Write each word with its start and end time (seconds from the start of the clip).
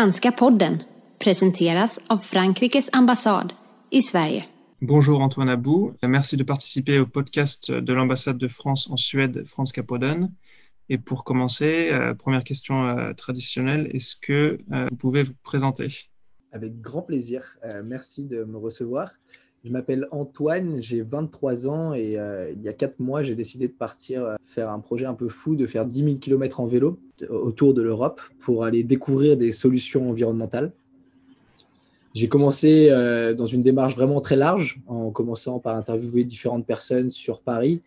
Franska 0.00 0.32
podden 0.32 0.82
presenteras 1.18 2.00
av 2.06 2.18
Frankrikes 2.18 2.88
ambassad 2.92 3.52
i 3.90 4.02
Sverige. 4.02 4.44
Bonjour 4.80 5.20
Antoine 5.20 5.52
Abou, 5.52 5.92
merci 6.02 6.36
de 6.36 6.44
participer 6.44 6.98
au 6.98 7.06
podcast 7.06 7.72
de 7.72 7.92
l'ambassade 7.92 8.38
de 8.38 8.48
France 8.48 8.90
en 8.90 8.96
Suède, 8.96 9.44
Franska 9.46 9.82
podden. 9.82 10.34
Et 10.88 10.96
pour 10.96 11.22
commencer, 11.22 11.90
euh, 11.92 12.14
première 12.14 12.44
question 12.44 12.88
euh, 12.88 13.12
traditionnelle, 13.12 13.90
est-ce 13.92 14.16
que 14.16 14.58
euh, 14.72 14.86
vous 14.90 14.96
pouvez 14.96 15.22
vous 15.22 15.34
présenter? 15.42 15.88
Avec 16.52 16.80
grand 16.80 17.02
plaisir, 17.02 17.58
merci 17.84 18.24
de 18.24 18.44
me 18.44 18.56
recevoir. 18.56 19.12
Je 19.62 19.70
m'appelle 19.70 20.08
Antoine, 20.10 20.80
j'ai 20.80 21.02
23 21.02 21.68
ans 21.68 21.92
et 21.92 22.18
euh, 22.18 22.50
il 22.50 22.62
y 22.62 22.68
a 22.68 22.72
4 22.72 22.98
mois, 22.98 23.22
j'ai 23.22 23.34
décidé 23.34 23.68
de 23.68 23.72
partir 23.72 24.24
euh, 24.24 24.36
faire 24.42 24.70
un 24.70 24.78
projet 24.78 25.04
un 25.04 25.12
peu 25.12 25.28
fou, 25.28 25.54
de 25.54 25.66
faire 25.66 25.84
10 25.84 26.04
000 26.04 26.16
km 26.16 26.60
en 26.60 26.66
vélo 26.66 26.98
autour 27.28 27.74
de 27.74 27.82
l'Europe 27.82 28.22
pour 28.38 28.64
aller 28.64 28.82
découvrir 28.82 29.36
des 29.36 29.52
solutions 29.52 30.08
environnementales. 30.08 30.72
J'ai 32.14 32.28
commencé 32.28 32.88
euh, 32.88 33.34
dans 33.34 33.44
une 33.44 33.60
démarche 33.60 33.94
vraiment 33.96 34.22
très 34.22 34.36
large, 34.36 34.80
en 34.86 35.10
commençant 35.10 35.58
par 35.58 35.76
interviewer 35.76 36.24
différentes 36.24 36.66
personnes 36.66 37.10
sur 37.10 37.40
Paris, 37.40 37.82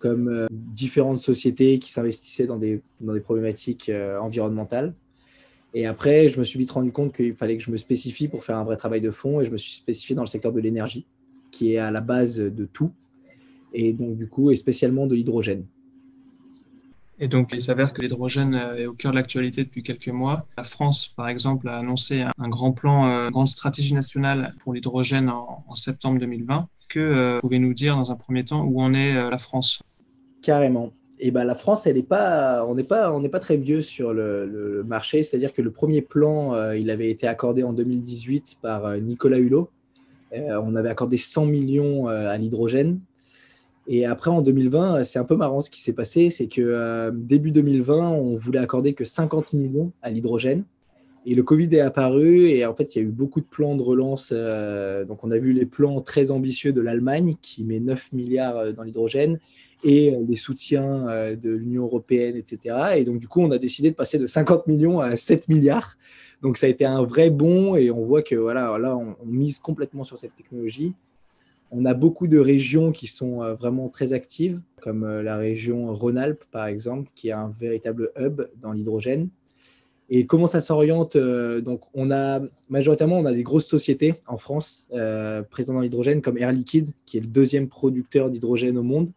comme 0.00 0.46
différentes 0.50 1.20
sociétés 1.20 1.78
qui 1.78 1.90
s'investissaient 1.90 2.46
dans 2.46 2.58
des, 2.58 2.82
dans 3.00 3.14
des 3.14 3.20
problématiques 3.20 3.90
environnementales. 4.20 4.94
Et 5.74 5.86
après, 5.86 6.28
je 6.28 6.38
me 6.38 6.44
suis 6.44 6.58
vite 6.58 6.70
rendu 6.70 6.92
compte 6.92 7.14
qu'il 7.14 7.34
fallait 7.34 7.56
que 7.56 7.62
je 7.62 7.70
me 7.70 7.76
spécifie 7.76 8.28
pour 8.28 8.44
faire 8.44 8.56
un 8.56 8.64
vrai 8.64 8.76
travail 8.76 9.00
de 9.00 9.10
fond 9.10 9.40
et 9.40 9.44
je 9.44 9.50
me 9.50 9.56
suis 9.56 9.72
spécifié 9.72 10.14
dans 10.14 10.22
le 10.22 10.28
secteur 10.28 10.52
de 10.52 10.60
l'énergie, 10.60 11.06
qui 11.50 11.74
est 11.74 11.78
à 11.78 11.90
la 11.90 12.00
base 12.00 12.38
de 12.38 12.64
tout, 12.64 12.90
et 13.74 13.92
donc 13.92 14.16
du 14.16 14.28
coup, 14.28 14.50
et 14.50 14.56
spécialement 14.56 15.06
de 15.06 15.14
l'hydrogène. 15.14 15.66
Et 17.20 17.26
donc, 17.26 17.50
il 17.52 17.60
s'avère 17.60 17.92
que 17.92 18.00
l'hydrogène 18.00 18.54
euh, 18.54 18.76
est 18.76 18.86
au 18.86 18.92
cœur 18.92 19.10
de 19.10 19.16
l'actualité 19.16 19.64
depuis 19.64 19.82
quelques 19.82 20.08
mois. 20.08 20.46
La 20.56 20.62
France, 20.62 21.08
par 21.08 21.28
exemple, 21.28 21.68
a 21.68 21.78
annoncé 21.78 22.22
un 22.22 22.48
grand 22.48 22.72
plan, 22.72 23.08
euh, 23.08 23.24
une 23.24 23.32
grande 23.32 23.48
stratégie 23.48 23.92
nationale 23.92 24.54
pour 24.60 24.72
l'hydrogène 24.72 25.28
en, 25.28 25.64
en, 25.66 25.74
septembre 25.74 26.20
2020. 26.20 26.68
Que 26.88 27.00
euh, 27.00 27.38
pouvez-nous 27.40 27.74
dire 27.74 27.96
dans 27.96 28.12
un 28.12 28.14
premier 28.14 28.44
temps 28.44 28.62
où 28.64 28.80
en 28.80 28.94
est 28.94 29.16
euh, 29.16 29.30
la 29.30 29.38
France? 29.38 29.82
Carrément 30.42 30.92
et 31.20 31.30
ben, 31.30 31.44
la 31.44 31.54
France, 31.54 31.86
elle 31.86 31.98
est 31.98 32.02
pas, 32.02 32.64
on 32.66 32.74
n'est 32.74 32.84
pas, 32.84 33.12
on 33.12 33.20
n'est 33.20 33.28
pas 33.28 33.38
très 33.38 33.56
vieux 33.56 33.82
sur 33.82 34.12
le, 34.12 34.84
marché. 34.86 35.22
C'est-à-dire 35.22 35.52
que 35.52 35.62
le 35.62 35.70
premier 35.70 36.02
plan, 36.02 36.54
euh, 36.54 36.76
il 36.76 36.90
avait 36.90 37.10
été 37.10 37.26
accordé 37.26 37.62
en 37.62 37.72
2018 37.72 38.58
par 38.62 38.86
euh, 38.86 38.98
Nicolas 38.98 39.38
Hulot. 39.38 39.70
Euh, 40.32 40.60
on 40.62 40.74
avait 40.76 40.90
accordé 40.90 41.16
100 41.16 41.46
millions 41.46 42.08
à 42.08 42.36
l'hydrogène. 42.36 43.00
Et 43.86 44.04
après, 44.04 44.30
en 44.30 44.42
2020, 44.42 45.04
c'est 45.04 45.18
un 45.18 45.24
peu 45.24 45.36
marrant 45.36 45.60
ce 45.60 45.70
qui 45.70 45.80
s'est 45.80 45.94
passé, 45.94 46.28
c'est 46.28 46.46
que 46.46 47.10
début 47.14 47.52
2020, 47.52 48.10
on 48.10 48.36
voulait 48.36 48.58
accorder 48.58 48.92
que 48.92 49.04
50 49.04 49.54
millions 49.54 49.92
à 50.02 50.10
l'hydrogène. 50.10 50.64
Et 51.24 51.34
le 51.34 51.42
Covid 51.42 51.68
est 51.74 51.80
apparu 51.80 52.48
et 52.48 52.66
en 52.66 52.74
fait, 52.74 52.94
il 52.94 52.98
y 52.98 53.00
a 53.00 53.04
eu 53.04 53.10
beaucoup 53.10 53.40
de 53.40 53.46
plans 53.46 53.76
de 53.76 53.82
relance. 53.82 54.30
Donc, 54.30 55.24
on 55.24 55.30
a 55.30 55.38
vu 55.38 55.54
les 55.54 55.64
plans 55.64 56.02
très 56.02 56.30
ambitieux 56.30 56.74
de 56.74 56.82
l'Allemagne 56.82 57.36
qui 57.40 57.64
met 57.64 57.80
9 57.80 58.12
milliards 58.12 58.74
dans 58.74 58.82
l'hydrogène 58.82 59.38
et 59.84 60.16
les 60.28 60.36
soutiens 60.36 61.08
euh, 61.08 61.36
de 61.36 61.50
l'Union 61.50 61.84
européenne, 61.84 62.36
etc. 62.36 62.76
Et 62.96 63.04
donc, 63.04 63.18
du 63.18 63.28
coup, 63.28 63.40
on 63.40 63.50
a 63.50 63.58
décidé 63.58 63.90
de 63.90 63.96
passer 63.96 64.18
de 64.18 64.26
50 64.26 64.66
millions 64.66 65.00
à 65.00 65.16
7 65.16 65.48
milliards. 65.48 65.96
Donc, 66.42 66.56
ça 66.56 66.66
a 66.66 66.68
été 66.68 66.84
un 66.84 67.02
vrai 67.02 67.30
bond 67.30 67.76
et 67.76 67.90
on 67.90 68.04
voit 68.04 68.22
que 68.22 68.34
voilà, 68.34 68.76
là, 68.78 68.96
on, 68.96 69.16
mise 69.24 69.58
complètement 69.58 70.04
sur 70.04 70.18
cette 70.18 70.34
technologie. 70.36 70.94
On 71.70 71.84
a 71.84 71.94
beaucoup 71.94 72.28
de 72.28 72.38
régions 72.38 72.92
qui 72.92 73.06
sont 73.06 73.42
euh, 73.42 73.54
vraiment 73.54 73.88
très 73.88 74.12
actives, 74.12 74.60
comme 74.80 75.04
euh, 75.04 75.22
la 75.22 75.36
région 75.36 75.92
Rhône-Alpes, 75.92 76.44
par 76.50 76.66
exemple, 76.66 77.10
qui 77.14 77.30
a 77.30 77.40
un 77.40 77.50
véritable 77.50 78.10
hub 78.18 78.42
dans 78.60 78.72
l'hydrogène. 78.72 79.28
Et 80.10 80.24
comment 80.24 80.46
ça 80.46 80.62
s'oriente 80.62 81.18
Donc, 81.18 81.82
on 81.92 82.10
a 82.10 82.40
majoritairement, 82.70 83.18
on 83.18 83.26
a 83.26 83.32
des 83.32 83.42
grosses 83.42 83.66
sociétés 83.66 84.14
en 84.26 84.38
France 84.38 84.88
euh, 84.92 85.42
présentes 85.42 85.76
dans 85.76 85.82
l'hydrogène, 85.82 86.22
comme 86.22 86.38
Air 86.38 86.50
Liquide, 86.50 86.92
qui 87.04 87.18
est 87.18 87.20
le 87.20 87.26
deuxième 87.26 87.68
producteur 87.68 88.30
d'hydrogène 88.30 88.78
au 88.78 88.82
monde. 88.82 89.10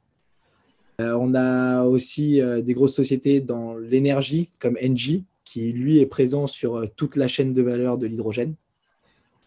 Euh, 1.01 1.17
on 1.19 1.33
a 1.33 1.83
aussi 1.83 2.41
euh, 2.41 2.61
des 2.61 2.73
grosses 2.73 2.95
sociétés 2.95 3.41
dans 3.41 3.75
l'énergie, 3.75 4.49
comme 4.59 4.77
Engie, 4.83 5.25
qui 5.43 5.71
lui 5.71 5.99
est 5.99 6.05
présent 6.05 6.47
sur 6.47 6.75
euh, 6.75 6.87
toute 6.95 7.15
la 7.15 7.27
chaîne 7.27 7.53
de 7.53 7.61
valeur 7.61 7.97
de 7.97 8.05
l'hydrogène. 8.05 8.55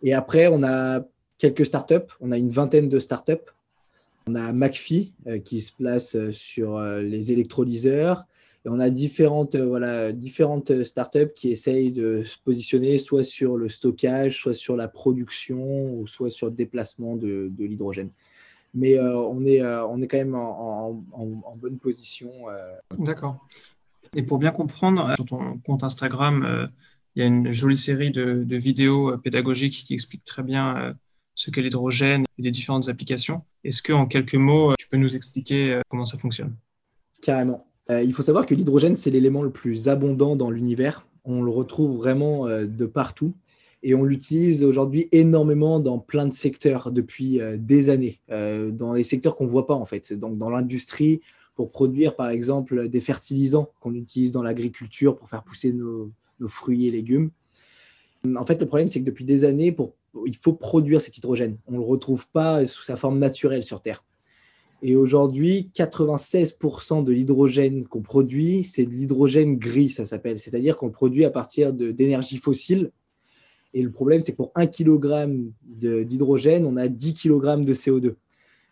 Et 0.03 0.13
après, 0.13 0.49
on 0.49 0.63
a 0.63 1.05
quelques 1.39 1.65
startups. 1.65 2.13
On 2.21 2.33
a 2.33 2.39
une 2.39 2.49
vingtaine 2.49 2.89
de 2.89 2.99
startups. 2.99 3.51
On 4.27 4.35
a 4.35 4.53
McPhee 4.53 5.13
qui 5.45 5.61
se 5.61 5.73
place 5.73 6.17
sur 6.31 6.81
les 6.81 7.31
électrolyseurs. 7.31 8.25
Et 8.65 8.71
on 8.71 8.81
a 8.81 8.89
différentes, 8.89 9.57
voilà, 9.57 10.13
différentes 10.13 10.83
startups 10.85 11.33
qui 11.35 11.51
essayent 11.51 11.93
de 11.93 12.23
se 12.23 12.37
positionner 12.43 12.97
soit 12.97 13.23
sur 13.23 13.57
le 13.57 13.69
stockage, 13.69 14.39
soit 14.41 14.55
sur 14.55 14.77
la 14.77 14.89
production, 14.89 15.95
ou 15.95 16.07
soit 16.07 16.31
sur 16.31 16.47
le 16.47 16.55
déplacement 16.55 17.17
de 17.17 17.51
l'hydrogène. 17.59 18.11
Mais 18.75 18.99
euh, 18.99 19.17
on, 19.17 19.45
est, 19.47 19.63
euh, 19.63 19.87
on 19.87 20.03
est 20.03 20.09
quand 20.09 20.19
même 20.19 20.35
en, 20.35 21.05
en, 21.13 21.43
en 21.45 21.57
bonne 21.57 21.79
position. 21.79 22.31
euh. 22.51 22.75
D'accord. 22.99 23.47
Et 24.15 24.23
pour 24.23 24.39
bien 24.39 24.51
comprendre, 24.51 25.15
sur 25.17 25.25
ton 25.25 25.59
compte 25.59 25.85
Instagram, 25.85 26.69
il 27.15 27.21
y 27.21 27.23
a 27.23 27.27
une 27.27 27.53
jolie 27.53 27.77
série 27.77 28.11
de, 28.11 28.45
de 28.45 28.57
vidéos 28.57 29.17
pédagogiques 29.19 29.85
qui 29.87 29.95
expliquent 29.95 30.25
très 30.25 30.43
bien 30.43 30.95
ce 31.35 31.51
qu'est 31.51 31.63
l'hydrogène 31.63 32.25
et 32.39 32.43
les 32.43 32.51
différentes 32.51 32.89
applications. 32.89 33.43
Est-ce 33.65 33.83
que, 33.83 33.93
en 33.93 34.07
quelques 34.07 34.35
mots, 34.37 34.75
tu 34.79 34.89
peux 34.89 34.97
nous 34.99 35.17
expliquer 35.17 35.81
comment 35.89 36.05
ça 36.05 36.19
fonctionne? 36.19 36.55
Carrément. 37.23 37.67
Euh, 37.91 38.03
il 38.03 38.13
faut 38.13 38.23
savoir 38.23 38.47
que 38.47 38.55
l'hydrogène, 38.55 38.97
c'est 38.97 39.11
l'élément 39.11 39.43
le 39.43 39.51
plus 39.51 39.89
abondant 39.89 40.37
dans 40.37 40.51
l'univers. 40.51 41.07
On 41.25 41.43
le 41.43 41.51
retrouve 41.51 41.97
vraiment 41.97 42.47
euh, 42.47 42.67
de 42.67 42.87
partout. 42.87 43.35
Et 43.87 43.95
on 43.95 44.03
l'utilise 44.03 44.65
aujourd'hui 44.65 45.09
énormément 45.13 45.79
dans 45.79 45.99
plein 45.99 46.25
de 46.25 46.33
secteurs 46.33 46.91
depuis 46.91 47.39
euh, 47.39 47.59
des 47.59 47.91
années, 47.91 48.19
euh, 48.31 48.71
dans 48.71 48.95
les 48.95 49.05
secteurs 49.05 49.37
qu'on 49.37 49.45
ne 49.45 49.51
voit 49.51 49.67
pas 49.67 49.75
en 49.75 49.85
fait. 49.85 50.15
Donc 50.15 50.39
dans 50.39 50.49
l'industrie, 50.49 51.21
pour 51.55 51.71
produire 51.71 52.17
par 52.17 52.31
exemple 52.31 52.89
des 52.89 53.01
fertilisants 53.01 53.71
qu'on 53.81 53.95
utilise 53.95 54.33
dans 54.33 54.43
l'agriculture 54.43 55.17
pour 55.17 55.29
faire 55.29 55.45
pousser 55.45 55.75
nos, 55.75 56.11
fruits 56.49 56.87
et 56.87 56.91
légumes. 56.91 57.31
En 58.37 58.47
fait, 58.47 58.59
le 58.59 58.67
problème, 58.67 58.89
c'est 58.89 59.01
que 59.01 59.05
depuis 59.05 59.27
des 59.27 59.45
années, 59.45 59.77
il 60.27 60.37
faut 60.37 60.55
produire 60.55 61.01
cet 61.01 61.19
hydrogène. 61.19 61.59
On 61.67 61.73
ne 61.73 61.77
le 61.77 61.85
retrouve 61.85 62.27
pas 62.29 62.67
sous 62.67 62.83
sa 62.83 62.97
forme 62.97 63.19
naturelle 63.19 63.63
sur 63.63 63.83
Terre. 63.83 64.03
Et 64.83 64.97
aujourd'hui, 64.97 65.71
96% 65.75 67.05
de 67.05 67.13
l'hydrogène 67.13 67.87
qu'on 67.87 68.03
produit, 68.03 68.65
c'est 68.65 68.85
de 68.85 68.91
l'hydrogène 68.91 69.57
gris, 69.57 69.91
ça 69.91 70.05
s'appelle. 70.05 70.39
C'est-à-dire 70.39 70.77
qu'on 70.77 70.91
produit 70.91 71.25
à 71.25 71.31
partir 71.31 71.73
d'énergie 71.73 72.39
fossile. 72.39 72.91
Et 73.75 73.83
le 73.83 73.91
problème, 73.91 74.21
c'est 74.21 74.33
que 74.33 74.37
pour 74.37 74.53
1 74.55 74.67
kg 74.69 75.29
d'hydrogène, 75.67 76.65
on 76.65 76.77
a 76.77 76.89
10 76.89 77.15
kg 77.15 77.65
de 77.65 77.75
CO2. 77.75 78.15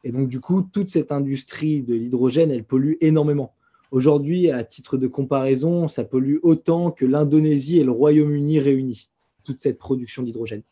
Et 0.04 0.12
donc, 0.12 0.28
du 0.28 0.40
coup, 0.40 0.62
toute 0.62 0.88
cette 0.88 1.12
industrie 1.12 1.82
de 1.82 1.94
l'hydrogène, 1.94 2.50
elle 2.50 2.64
pollue 2.64 2.94
énormément. 3.00 3.52
Aujourd'hui, 3.90 4.50
à 4.50 4.64
titre 4.64 4.96
de 4.96 5.06
comparaison, 5.06 5.86
ça 5.86 6.04
pollue 6.04 6.38
autant 6.42 6.90
que 6.90 7.04
l'Indonésie 7.04 7.78
et 7.78 7.84
le 7.84 7.90
Royaume-Uni 7.90 8.58
réunis, 8.58 9.10
toute 9.44 9.60
cette 9.60 9.78
production 9.78 10.22
d'hydrogène. 10.22 10.62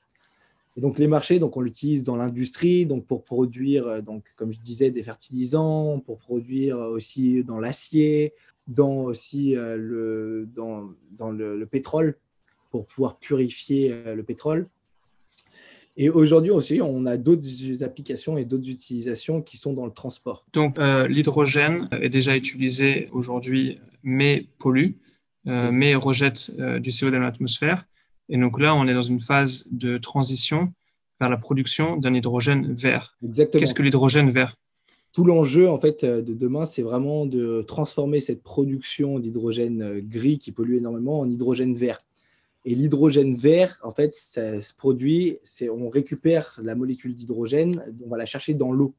Et 0.76 0.80
donc 0.80 0.98
les 0.98 1.08
marchés, 1.08 1.38
donc 1.38 1.56
on 1.56 1.60
l'utilise 1.60 2.04
dans 2.04 2.16
l'industrie, 2.16 2.86
donc 2.86 3.04
pour 3.04 3.24
produire, 3.24 3.86
euh, 3.86 4.00
donc 4.00 4.24
comme 4.36 4.52
je 4.52 4.60
disais, 4.60 4.90
des 4.90 5.02
fertilisants, 5.02 6.00
pour 6.00 6.18
produire 6.18 6.78
aussi 6.78 7.42
dans 7.44 7.58
l'acier, 7.58 8.32
dans 8.68 9.02
aussi 9.02 9.56
euh, 9.56 10.46
dans, 10.54 11.30
le, 11.30 11.66
pétrole, 11.66 12.16
pour 12.70 12.86
pouvoir 12.86 13.18
purifier 13.18 13.92
euh, 13.92 14.14
le 14.14 14.22
pétrole. 14.22 14.68
Et 15.96 16.08
aujourd'hui 16.08 16.50
aussi, 16.50 16.80
on 16.80 17.04
a 17.04 17.16
d'autres 17.16 17.82
applications 17.82 18.38
et 18.38 18.44
d'autres 18.44 18.68
utilisations 18.68 19.42
qui 19.42 19.58
sont 19.58 19.72
dans 19.72 19.84
le 19.84 19.92
transport. 19.92 20.46
Donc 20.52 20.78
euh, 20.78 21.06
l'hydrogène 21.08 21.88
est 21.92 22.08
déjà 22.08 22.36
utilisé 22.36 23.08
aujourd'hui, 23.12 23.78
mais 24.02 24.46
pollue, 24.58 24.92
euh, 25.46 25.70
mais 25.74 25.94
rejette 25.94 26.52
du 26.56 26.90
CO2 26.90 27.10
dans 27.10 27.18
l'atmosphère. 27.18 27.86
Et 28.28 28.38
donc 28.38 28.60
là, 28.60 28.74
on 28.74 28.86
est 28.86 28.94
dans 28.94 29.02
une 29.02 29.20
phase 29.20 29.66
de 29.72 29.98
transition 29.98 30.72
vers 31.18 31.28
la 31.28 31.36
production 31.36 31.96
d'un 31.96 32.14
hydrogène 32.14 32.72
vert. 32.72 33.18
Exactement. 33.22 33.60
Qu'est-ce 33.60 33.74
que 33.74 33.82
l'hydrogène 33.82 34.30
vert? 34.30 34.56
Tout 35.12 35.24
l'enjeu 35.24 35.68
en 35.68 35.78
fait 35.78 36.04
de 36.04 36.32
demain, 36.32 36.64
c'est 36.66 36.82
vraiment 36.82 37.26
de 37.26 37.62
transformer 37.66 38.20
cette 38.20 38.44
production 38.44 39.18
d'hydrogène 39.18 40.00
gris 40.00 40.38
qui 40.38 40.52
pollue 40.52 40.76
énormément 40.76 41.18
en 41.18 41.28
hydrogène 41.28 41.74
vert. 41.74 41.98
Et 42.64 42.74
l'hydrogène 42.74 43.34
vert, 43.34 43.78
en 43.82 43.92
fait, 43.92 44.14
ça 44.14 44.60
se 44.60 44.74
produit, 44.74 45.38
c'est 45.44 45.70
on 45.70 45.88
récupère 45.88 46.60
la 46.62 46.74
molécule 46.74 47.14
d'hydrogène, 47.14 47.82
on 48.04 48.08
va 48.08 48.18
la 48.18 48.26
chercher 48.26 48.54
dans 48.54 48.70
l'eau. 48.70 48.94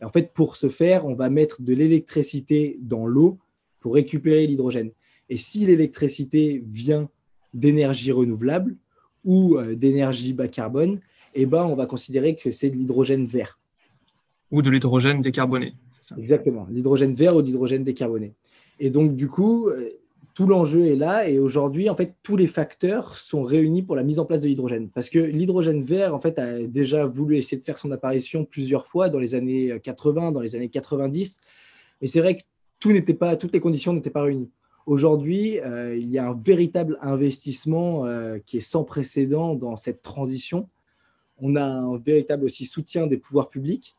Et 0.00 0.04
en 0.04 0.08
fait, 0.08 0.32
pour 0.32 0.56
ce 0.56 0.68
faire, 0.68 1.06
on 1.06 1.14
va 1.14 1.30
mettre 1.30 1.62
de 1.62 1.74
l'électricité 1.74 2.78
dans 2.80 3.06
l'eau 3.06 3.38
pour 3.80 3.94
récupérer 3.94 4.46
l'hydrogène. 4.46 4.90
Et 5.28 5.36
si 5.36 5.66
l'électricité 5.66 6.62
vient 6.66 7.08
d'énergie 7.54 8.12
renouvelable 8.12 8.76
ou 9.24 9.56
euh, 9.56 9.74
d'énergie 9.74 10.32
bas 10.32 10.48
carbone, 10.48 11.00
eh 11.34 11.46
ben, 11.46 11.64
on 11.64 11.74
va 11.74 11.86
considérer 11.86 12.34
que 12.34 12.50
c'est 12.50 12.70
de 12.70 12.76
l'hydrogène 12.76 13.26
vert. 13.26 13.58
Ou 14.50 14.62
de 14.62 14.70
l'hydrogène 14.70 15.20
décarboné. 15.20 15.74
Ça? 16.00 16.16
Exactement, 16.18 16.66
l'hydrogène 16.70 17.12
vert 17.12 17.36
ou 17.36 17.42
l'hydrogène 17.42 17.84
décarboné. 17.84 18.34
Et 18.80 18.90
donc, 18.90 19.16
du 19.16 19.28
coup, 19.28 19.68
euh, 19.68 19.90
tout 20.38 20.46
l'enjeu 20.46 20.86
est 20.86 20.94
là 20.94 21.28
et 21.28 21.40
aujourd'hui, 21.40 21.90
en 21.90 21.96
fait, 21.96 22.14
tous 22.22 22.36
les 22.36 22.46
facteurs 22.46 23.16
sont 23.16 23.42
réunis 23.42 23.82
pour 23.82 23.96
la 23.96 24.04
mise 24.04 24.20
en 24.20 24.24
place 24.24 24.40
de 24.40 24.46
l'hydrogène. 24.46 24.88
Parce 24.88 25.10
que 25.10 25.18
l'hydrogène 25.18 25.82
vert, 25.82 26.14
en 26.14 26.20
fait, 26.20 26.38
a 26.38 26.60
déjà 26.62 27.06
voulu 27.06 27.38
essayer 27.38 27.58
de 27.58 27.64
faire 27.64 27.76
son 27.76 27.90
apparition 27.90 28.44
plusieurs 28.44 28.86
fois 28.86 29.08
dans 29.08 29.18
les 29.18 29.34
années 29.34 29.80
80, 29.82 30.30
dans 30.30 30.38
les 30.38 30.54
années 30.54 30.68
90. 30.68 31.40
Mais 32.00 32.06
c'est 32.06 32.20
vrai 32.20 32.36
que 32.36 32.42
tout 32.78 32.92
n'était 32.92 33.14
pas, 33.14 33.34
toutes 33.34 33.52
les 33.52 33.58
conditions 33.58 33.92
n'étaient 33.92 34.10
pas 34.10 34.22
réunies. 34.22 34.48
Aujourd'hui, 34.86 35.58
euh, 35.58 35.96
il 35.96 36.08
y 36.08 36.18
a 36.18 36.28
un 36.28 36.40
véritable 36.40 36.98
investissement 37.00 38.06
euh, 38.06 38.38
qui 38.46 38.58
est 38.58 38.60
sans 38.60 38.84
précédent 38.84 39.56
dans 39.56 39.74
cette 39.74 40.02
transition. 40.02 40.68
On 41.38 41.56
a 41.56 41.64
un 41.64 41.98
véritable 41.98 42.44
aussi 42.44 42.64
soutien 42.64 43.08
des 43.08 43.16
pouvoirs 43.16 43.48
publics. 43.48 43.96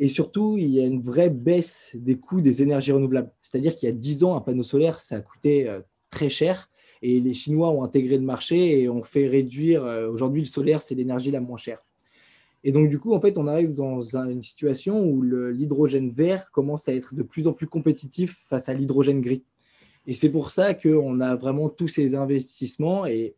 Et 0.00 0.06
surtout, 0.06 0.56
il 0.56 0.70
y 0.70 0.80
a 0.80 0.86
une 0.86 1.02
vraie 1.02 1.28
baisse 1.28 1.96
des 1.98 2.16
coûts 2.16 2.40
des 2.40 2.62
énergies 2.62 2.92
renouvelables. 2.92 3.32
C'est-à-dire 3.42 3.74
qu'il 3.74 3.88
y 3.88 3.92
a 3.92 3.94
10 3.94 4.22
ans, 4.22 4.36
un 4.36 4.40
panneau 4.40 4.62
solaire, 4.62 5.00
ça 5.00 5.16
a 5.16 5.20
coûté 5.20 5.68
euh, 5.68 5.80
très 6.08 6.28
cher. 6.28 6.70
Et 7.02 7.20
les 7.20 7.34
Chinois 7.34 7.70
ont 7.70 7.82
intégré 7.82 8.16
le 8.16 8.22
marché 8.22 8.80
et 8.80 8.88
ont 8.88 9.02
fait 9.02 9.26
réduire. 9.26 9.84
Euh, 9.84 10.08
aujourd'hui, 10.08 10.42
le 10.42 10.46
solaire, 10.46 10.82
c'est 10.82 10.94
l'énergie 10.94 11.32
la 11.32 11.40
moins 11.40 11.56
chère. 11.56 11.84
Et 12.62 12.70
donc, 12.70 12.88
du 12.88 12.98
coup, 13.00 13.12
en 13.12 13.20
fait, 13.20 13.38
on 13.38 13.48
arrive 13.48 13.72
dans 13.72 14.16
une 14.16 14.42
situation 14.42 15.04
où 15.04 15.22
l'hydrogène 15.22 16.10
vert 16.10 16.50
commence 16.52 16.88
à 16.88 16.94
être 16.94 17.14
de 17.14 17.22
plus 17.22 17.46
en 17.46 17.52
plus 17.52 17.66
compétitif 17.66 18.44
face 18.48 18.68
à 18.68 18.74
l'hydrogène 18.74 19.20
gris. 19.20 19.42
Et 20.06 20.12
c'est 20.12 20.30
pour 20.30 20.50
ça 20.50 20.74
qu'on 20.74 21.20
a 21.20 21.34
vraiment 21.34 21.68
tous 21.68 21.88
ces 21.88 22.14
investissements 22.14 23.04
et 23.04 23.34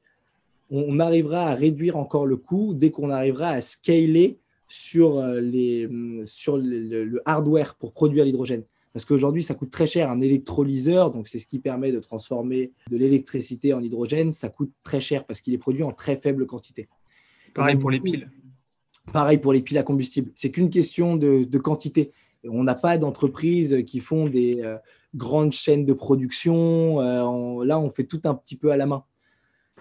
on 0.70 1.00
arrivera 1.00 1.48
à 1.48 1.54
réduire 1.54 1.96
encore 1.96 2.26
le 2.26 2.36
coût 2.36 2.74
dès 2.74 2.90
qu'on 2.90 3.10
arrivera 3.10 3.48
à 3.48 3.60
scaler 3.60 4.38
sur, 4.70 5.18
euh, 5.18 5.40
les, 5.40 5.86
mm, 5.86 6.24
sur 6.24 6.56
le, 6.56 7.20
hardware 7.26 7.74
pour 7.74 7.92
produire 7.92 8.24
l'hydrogène. 8.24 8.64
Parce 8.92 9.04
qu'aujourd'hui, 9.04 9.42
ça 9.42 9.54
coûte 9.54 9.70
très 9.70 9.86
cher 9.86 10.10
un 10.10 10.20
électrolyseur, 10.20 11.10
donc 11.10 11.28
c'est 11.28 11.38
ce 11.38 11.46
qui 11.46 11.58
permet 11.58 11.92
de 11.92 12.00
transformer 12.00 12.72
de 12.90 12.96
l'électricité 12.96 13.72
en 13.72 13.80
hydrogène. 13.80 14.32
Ça 14.32 14.48
coûte 14.48 14.72
très 14.82 15.00
cher 15.00 15.26
parce 15.26 15.40
qu'il 15.40 15.54
est 15.54 15.58
produit 15.58 15.82
en 15.82 15.92
très 15.92 16.16
faible 16.16 16.46
quantité. 16.46 16.88
Pareil 17.54 17.76
pour 17.76 17.90
les 17.90 18.00
piles. 18.00 18.30
Pareil 19.12 19.38
pour 19.38 19.52
les 19.52 19.62
piles 19.62 19.78
à 19.78 19.82
combustible. 19.82 20.32
C'est 20.34 20.50
qu'une 20.50 20.70
question 20.70 21.16
de, 21.16 21.58
quantité. 21.58 22.10
On 22.44 22.64
n'a 22.64 22.74
pas 22.74 22.98
d'entreprises 22.98 23.84
qui 23.86 24.00
font 24.00 24.28
des 24.28 24.60
euh, 24.62 24.76
grandes 25.14 25.52
chaînes 25.52 25.84
de 25.84 25.92
production. 25.92 27.00
Euh, 27.00 27.64
là, 27.64 27.78
on 27.78 27.90
fait 27.90 28.04
tout 28.04 28.22
un 28.24 28.34
petit 28.34 28.56
peu 28.56 28.72
à 28.72 28.76
la 28.76 28.86
main. 28.86 29.04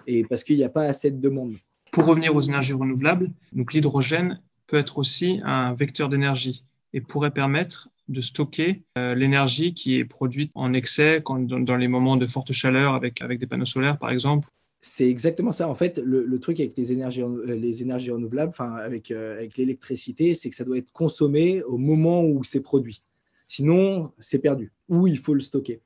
Et 0.05 0.23
parce 0.23 0.43
qu'il 0.43 0.57
n'y 0.57 0.63
a 0.63 0.69
pas 0.69 0.83
assez 0.83 1.09
de 1.09 1.19
demande. 1.19 1.55
Pour 1.91 2.05
revenir 2.05 2.35
aux 2.35 2.41
énergies 2.41 2.73
renouvelables, 2.73 3.31
donc 3.53 3.73
l'hydrogène 3.73 4.39
peut 4.69 4.77
être 4.77 4.97
aussi 4.97 5.39
un 5.43 5.73
vecteur 5.73 6.09
d'énergie 6.09 6.63
et 6.93 7.01
pourrait 7.01 7.31
permettre 7.31 7.89
de 8.07 8.21
stocker 8.21 8.83
euh, 8.97 9.15
l'énergie 9.15 9.73
qui 9.73 9.97
est 9.97 10.05
produite 10.05 10.51
en 10.55 10.73
excès 10.73 11.23
dans, 11.25 11.77
les 11.77 11.87
moments 11.87 12.17
de 12.17 12.25
forte 12.25 12.51
chaleur 12.51 12.93
avec, 12.93 13.23
des 13.23 13.47
panneaux 13.47 13.65
solaires 13.65 13.97
par 13.97 14.11
exemple. 14.11 14.47
C'est 14.81 15.09
exactement 15.09 15.51
ça. 15.51 15.67
En 15.67 15.75
fait, 15.75 15.99
le, 16.03 16.39
truc 16.39 16.59
avec 16.59 16.77
les 16.77 16.91
énergies, 16.91 17.21
euh, 17.21 17.55
les 17.55 17.81
énergies 17.81 18.11
renouvelables, 18.11 18.49
enfin 18.49 18.75
avec, 18.75 19.11
euh, 19.11 19.37
avec 19.37 19.57
l'électricité, 19.57 20.33
c'est 20.33 20.49
que 20.49 20.55
ça 20.55 20.63
doit 20.63 20.77
être 20.77 20.91
consommé 20.91 21.61
au 21.63 21.77
moment 21.77 22.23
où 22.23 22.43
c'est 22.43 22.61
produit. 22.61 23.03
Sinon, 23.47 24.11
c'est 24.19 24.39
perdu. 24.39 24.71
Ou 24.87 25.07
il 25.07 25.17
faut 25.17 25.33
le 25.33 25.41
stocker. 25.41 25.81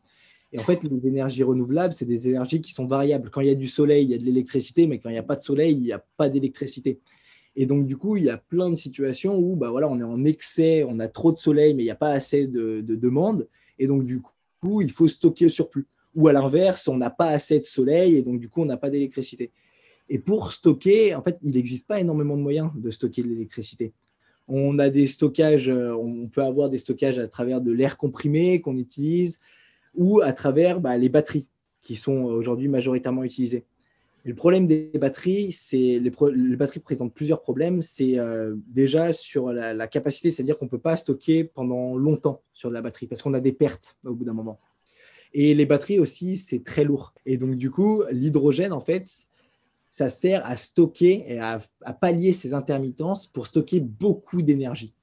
Et 0.51 0.59
en 0.59 0.63
fait, 0.63 0.83
les 0.83 1.07
énergies 1.07 1.41
renouvelables, 1.41 1.94
c'est 1.94 2.06
des 2.06 2.27
énergies 2.27 2.62
qui 2.62 2.74
sont 2.74 2.86
variables. 2.86 3.31
Quand 3.31 3.41
il 3.41 3.47
y 3.47 3.51
a 3.51 3.56
du 3.56 3.68
soleil, 3.68 4.03
il 4.03 4.12
y 4.12 4.13
a 4.13 4.19
de 4.19 4.24
l'électricité, 4.24 4.86
mais 4.86 5.00
quand 5.00 5.09
il 5.09 5.13
n'y 5.13 5.18
a 5.18 5.24
pas 5.24 5.36
de 5.36 5.41
soleil, 5.41 5.74
il 5.74 5.81
n'y 5.81 5.91
a 5.91 6.03
pas 6.18 6.29
d'électricité. 6.29 7.00
Et 7.55 7.65
donc, 7.65 7.85
du 7.85 7.97
coup, 7.97 8.17
il 8.17 8.23
y 8.23 8.29
a 8.29 8.38
plein 8.38 8.69
de 8.69 8.75
situations 8.75 9.38
où 9.38 9.55
bah, 9.55 9.69
voilà, 9.69 9.88
on 9.88 10.00
est 10.00 10.03
en 10.03 10.23
excès, 10.23 10.83
on 10.88 11.00
a 11.00 11.07
trop 11.07 11.31
de 11.31 11.38
soleil, 11.38 11.73
mais 11.73 11.83
il 11.83 11.85
n'y 11.85 11.91
a 11.91 11.95
pas 11.95 12.11
assez 12.11 12.47
de, 12.47 12.81
de 12.81 12.95
demande. 12.95 13.47
Et 13.79 13.88
donc, 13.88 14.05
du 14.05 14.21
coup, 14.61 14.81
il 14.81 14.91
faut 14.91 15.07
stocker 15.07 15.45
le 15.45 15.51
surplus. 15.51 15.88
Ou 16.15 16.27
à 16.27 16.33
l'inverse, 16.33 16.88
on 16.88 16.97
n'a 16.97 17.09
pas 17.09 17.27
assez 17.27 17.59
de 17.59 17.63
soleil 17.63 18.15
et 18.15 18.21
donc, 18.21 18.39
du 18.39 18.50
coup, 18.50 18.61
on 18.61 18.65
n'a 18.65 18.77
pas 18.77 18.89
d'électricité. 18.89 19.51
Et 20.09 20.19
pour 20.19 20.51
stocker, 20.51 21.15
en 21.15 21.21
fait, 21.21 21.38
il 21.41 21.53
n'existe 21.53 21.88
pas 21.88 22.00
énormément 22.00 22.38
de 22.38 22.41
moyens 22.41 22.71
de 22.75 22.89
stocker 22.91 23.23
de 23.23 23.29
l'électricité. 23.29 23.94
On 24.47 24.77
a 24.79 24.89
des 24.89 25.07
stockages, 25.07 25.69
euh, 25.69 25.95
on 25.95 26.27
peut 26.27 26.44
avoir 26.44 26.69
des 26.69 26.77
stockages 26.77 27.17
à 27.17 27.27
travers 27.27 27.61
de 27.61 27.71
l'air 27.71 27.97
comprimé 27.97 28.59
qu'on 28.59 28.77
utilise 28.77 29.39
ou 29.95 30.19
à 30.21 30.33
travers 30.33 30.81
bah, 30.81 30.97
les 30.97 31.07
batteries 31.07 31.47
qui 31.81 31.95
sont 31.95 32.23
aujourd'hui 32.23 32.67
majoritairement 32.67 33.23
utilisées 33.23 33.65
le 34.25 34.36
problème 34.36 34.68
des 34.68 34.90
batteries, 34.96 35.52
c'est 35.52 35.78
les, 35.78 36.00
les, 36.00 36.56
batteries 36.56 36.80
présentent 36.80 37.14
plusieurs 37.14 37.42
problèmes. 37.42 37.81
C'est 37.81 38.18
euh, 38.18 38.56
déjà 38.68 39.12
sur 39.12 39.52
la, 39.52 39.88
capacité, 39.88 40.31
c'est-à-dire 40.31 40.58
qu'on 40.58 40.66
ne 40.66 40.70
peut 40.70 40.80
pas 40.80 40.96
stocker 40.96 41.44
pendant 41.44 41.98
longtemps 41.98 42.42
sur 42.54 42.70
la 42.70 42.81
batterie 42.81 43.08
parce 43.08 43.22
qu'on 43.22 43.34
a 43.34 43.42
des 43.42 43.52
pertes 43.52 43.98
au 44.06 44.14
bout 44.14 44.24
d'un 44.24 44.34
moment. 44.34 44.60
Et 45.34 45.54
les 45.54 45.66
batteries 45.66 46.00
aussi, 46.00 46.38
c'est 46.38 46.64
très 46.64 46.86
lourd. 46.86 47.14
Et 47.25 47.38
donc 47.38 47.56
du 47.56 47.70
coup, 47.70 48.04
l'hydrogène, 48.12 48.72
en 48.72 48.80
fait, 48.80 49.10
ça 49.90 50.10
sert 50.10 50.46
à 50.46 50.56
stocker 50.56 51.25
et 51.28 51.40
à 51.40 51.60
pallier 51.94 52.31
ces 52.31 52.54
intermittences 52.54 53.28
pour 53.28 53.48
stocker 53.48 53.81
beaucoup 53.81 54.42
d'énergie. 54.42 54.94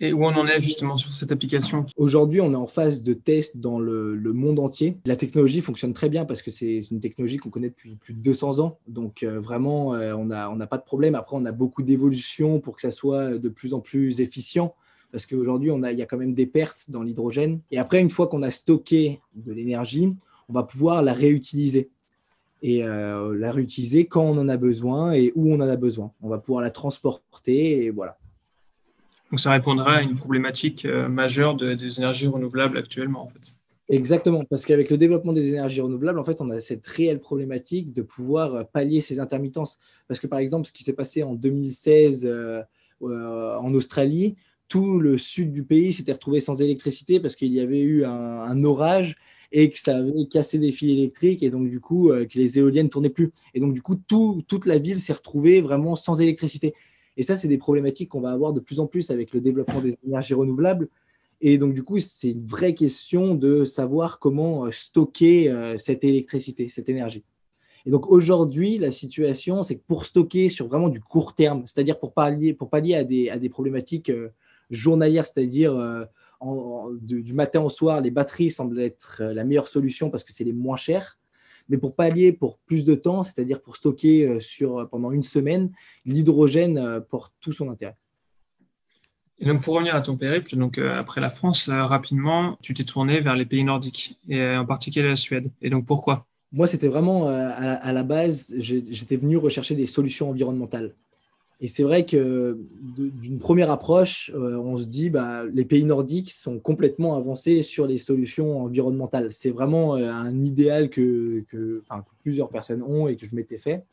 Et 0.00 0.12
où 0.12 0.24
on 0.24 0.28
en 0.28 0.46
est 0.46 0.60
justement 0.60 0.96
sur 0.96 1.12
cette 1.12 1.32
application 1.32 1.86
Aujourd'hui, 1.96 2.40
on 2.40 2.52
est 2.52 2.56
en 2.56 2.68
phase 2.68 3.02
de 3.02 3.14
test 3.14 3.56
dans 3.56 3.80
le, 3.80 4.16
monde 4.32 4.60
entier. 4.60 4.96
La 5.06 5.16
technologie 5.16 5.60
fonctionne 5.60 5.92
très 5.92 6.08
bien 6.08 6.24
parce 6.24 6.42
que 6.42 6.50
c'est 6.50 6.78
une 6.90 7.00
technologie 7.00 7.38
qu'on 7.38 7.50
connaît 7.50 7.70
depuis 7.70 7.96
plus 7.96 8.14
de 8.14 8.20
200 8.20 8.60
ans. 8.60 8.78
Donc 8.86 9.22
euh, 9.22 9.40
vraiment, 9.40 9.94
euh, 9.94 10.14
on 10.14 10.24
n'a 10.26 10.66
pas 10.66 10.78
de 10.78 10.84
problème. 10.84 11.14
Après, 11.14 11.36
on 11.36 11.44
a 11.44 11.52
beaucoup 11.52 11.82
d'évolutions 11.82 12.60
pour 12.60 12.76
que 12.76 12.80
ça 12.80 12.92
soit 12.92 13.38
de 13.38 13.48
plus 13.48 13.74
en 13.74 13.80
plus 13.80 14.20
efficient 14.20 14.74
parce 15.10 15.26
qu'aujourd'hui, 15.26 15.70
il 15.72 15.98
y 15.98 16.02
a 16.02 16.06
quand 16.06 16.18
même 16.18 16.34
des 16.34 16.46
pertes 16.46 16.90
dans 16.90 17.02
l'hydrogène. 17.02 17.60
Et 17.70 17.78
après, 17.78 18.00
une 18.00 18.10
fois 18.10 18.26
qu'on 18.26 18.42
a 18.42 18.50
stocké 18.50 19.20
de 19.34 19.52
l'énergie, 19.52 20.14
on 20.48 20.52
va 20.52 20.62
pouvoir 20.62 21.02
la 21.02 21.14
réutiliser 21.14 21.90
et 22.62 22.84
euh, 22.84 23.36
la 23.36 23.52
réutiliser 23.52 24.06
quand 24.06 24.22
on 24.22 24.38
en 24.38 24.48
a 24.48 24.56
besoin 24.56 25.12
et 25.12 25.32
où 25.34 25.52
on 25.52 25.56
en 25.56 25.68
a 25.68 25.76
besoin. 25.76 26.12
On 26.20 26.28
va 26.28 26.38
pouvoir 26.38 26.62
la 26.62 26.70
transporter 26.70 27.84
et 27.84 27.90
voilà. 27.90 28.18
Donc 29.30 29.40
ça 29.40 29.50
répondra 29.50 29.96
à 29.96 30.02
une 30.02 30.14
problématique 30.14 30.84
euh, 30.84 31.08
majeure 31.08 31.54
des 31.54 31.98
énergies 31.98 32.26
renouvelables 32.26 32.78
actuellement 32.78 33.22
en 33.22 33.28
fait. 33.28 33.52
Exactement, 33.90 34.44
parce 34.44 34.66
qu'avec 34.66 34.90
le 34.90 34.98
développement 34.98 35.32
des 35.32 35.48
énergies 35.48 35.80
renouvelables, 35.80 36.18
en 36.18 36.24
fait, 36.24 36.42
on 36.42 36.50
a 36.50 36.60
cette 36.60 36.86
réelle 36.86 37.20
problématique 37.20 37.94
de 37.94 38.02
pouvoir 38.02 38.54
euh, 38.54 38.62
pallier 38.64 39.00
ces 39.00 39.18
intermittences. 39.18 39.78
Parce 40.08 40.20
que 40.20 40.26
par 40.26 40.38
exemple, 40.40 40.66
ce 40.66 40.72
qui 40.72 40.84
s'est 40.84 40.92
passé 40.92 41.22
en 41.22 41.34
2016 41.34 42.26
euh, 42.26 42.62
en 43.00 43.72
Australie, 43.74 44.36
tout 44.68 44.98
le 44.98 45.16
sud 45.16 45.52
du 45.52 45.62
pays 45.62 45.94
s'était 45.94 46.12
retrouvé 46.12 46.40
sans 46.40 46.60
électricité 46.60 47.20
parce 47.20 47.36
qu'il 47.36 47.52
y 47.52 47.60
avait 47.60 47.80
eu 47.80 48.04
un, 48.04 48.64
orage 48.64 49.16
et 49.52 49.70
que 49.70 49.78
ça 49.78 49.96
avait 49.96 50.26
cassé 50.30 50.58
des 50.58 50.72
fils 50.72 50.90
électriques 50.90 51.42
et 51.42 51.48
donc 51.48 51.70
du 51.70 51.80
coup 51.80 52.10
que 52.10 52.38
les 52.38 52.58
éoliennes 52.58 52.90
tournaient 52.90 53.08
plus. 53.08 53.30
Et 53.54 53.60
donc 53.60 53.72
du 53.72 53.80
coup, 53.80 53.94
toute 53.96 54.66
la 54.66 54.78
ville 54.78 55.00
s'est 55.00 55.14
retrouvée 55.14 55.62
vraiment 55.62 55.96
sans 55.96 56.20
électricité. 56.20 56.74
Et 57.18 57.24
ça, 57.24 57.36
c'est 57.36 57.48
des 57.48 57.58
problématiques 57.58 58.10
qu'on 58.10 58.20
va 58.20 58.30
avoir 58.30 58.52
de 58.52 58.60
plus 58.60 58.78
en 58.78 58.86
plus 58.86 59.10
avec 59.10 59.34
le 59.34 59.40
développement 59.40 59.80
des 59.80 59.98
énergies 60.06 60.34
renouvelables. 60.34 60.88
Et 61.40 61.58
donc, 61.58 61.74
du 61.74 61.82
coup, 61.82 61.98
c'est 61.98 62.30
une 62.30 62.46
vraie 62.46 62.74
question 62.74 63.34
de 63.34 63.64
savoir 63.64 64.20
comment 64.20 64.66
euh, 64.66 64.70
stocker 64.70 65.50
euh, 65.50 65.76
cette 65.78 66.04
électricité, 66.04 66.68
cette 66.68 66.88
énergie. 66.88 67.24
Et 67.86 67.90
donc, 67.90 68.08
aujourd'hui, 68.08 68.78
la 68.78 68.92
situation, 68.92 69.64
c'est 69.64 69.76
que 69.76 69.82
pour 69.86 70.06
stocker 70.06 70.48
sur 70.48 70.68
vraiment 70.68 70.88
du 70.88 71.00
court 71.00 71.34
terme, 71.34 71.64
c'est-à-dire 71.66 71.98
pour 71.98 72.12
pallier, 72.12 72.54
pour 72.54 72.70
pallier 72.70 72.94
à, 72.94 73.02
des, 73.02 73.30
à 73.30 73.38
des 73.38 73.48
problématiques 73.48 74.10
euh, 74.10 74.28
journalières, 74.70 75.26
c'est-à-dire 75.26 75.74
du 77.00 77.32
matin 77.32 77.62
au 77.62 77.70
soir, 77.70 78.00
les 78.00 78.10
batteries 78.10 78.50
semblent 78.50 78.78
être 78.78 79.22
la 79.24 79.42
meilleure 79.44 79.66
solution 79.66 80.10
parce 80.10 80.24
que 80.24 80.32
c'est 80.32 80.44
les 80.44 80.52
moins 80.52 80.76
chères. 80.76 81.18
Mais 81.68 81.78
pour 81.78 81.94
pallier 81.94 82.32
pour 82.32 82.58
plus 82.58 82.84
de 82.84 82.94
temps, 82.94 83.22
c'est-à-dire 83.22 83.60
pour 83.60 83.76
stocker 83.76 84.24
euh, 84.24 84.40
sur, 84.40 84.78
euh, 84.78 84.84
pendant 84.86 85.12
une 85.12 85.22
semaine, 85.22 85.70
l'hydrogène 86.04 86.78
euh, 86.78 87.00
porte 87.00 87.34
tout 87.40 87.52
son 87.52 87.70
intérêt. 87.70 87.96
Et 89.38 89.46
donc 89.46 89.62
pour 89.62 89.74
revenir 89.74 89.94
à 89.94 90.00
ton 90.00 90.16
périple, 90.16 90.56
donc 90.56 90.78
après 90.78 91.20
la 91.20 91.30
France, 91.30 91.68
rapidement, 91.68 92.58
tu 92.60 92.74
t'es 92.74 92.82
tourné 92.82 93.20
vers 93.20 93.36
les 93.36 93.46
pays 93.46 93.62
nordiques 93.62 94.18
et 94.28 94.56
en 94.56 94.66
particulier 94.66 95.06
la 95.06 95.14
Suède. 95.14 95.52
Et 95.62 95.70
donc 95.70 95.86
pourquoi? 95.86 96.26
Moi, 96.50 96.66
c'était 96.66 96.88
vraiment 96.88 97.28
à, 97.28 97.92
la 97.92 98.02
base, 98.02 98.52
j'étais 98.58 99.16
venu 99.16 99.36
rechercher 99.36 99.76
des 99.76 99.86
solutions 99.86 100.30
environnementales. 100.30 100.92
Et 101.60 101.66
c'est 101.66 101.82
vrai 101.82 102.04
que 102.04 102.56
d'une 102.80 103.40
première 103.40 103.70
approche, 103.70 104.30
euh, 104.32 104.56
on 104.58 104.78
se 104.78 104.86
dit 104.86 105.10
bah 105.10 105.44
les 105.52 105.64
pays 105.64 105.84
nordiques 105.84 106.30
sont 106.30 106.60
complètement 106.60 107.16
avancés 107.16 107.62
sur 107.62 107.86
les 107.88 107.98
solutions 107.98 108.62
environnementales. 108.62 109.32
C'est 109.32 109.50
vraiment 109.50 109.96
euh, 109.96 110.08
un 110.08 110.40
idéal 110.40 110.88
que, 110.88 111.44
que, 111.48 111.82
plusieurs 112.22 112.48
personnes 112.48 112.82
ont 112.82 113.08
et 113.08 113.16
que 113.16 113.26
je 113.26 113.34
m'étais 113.34 113.56
fait 113.56 113.84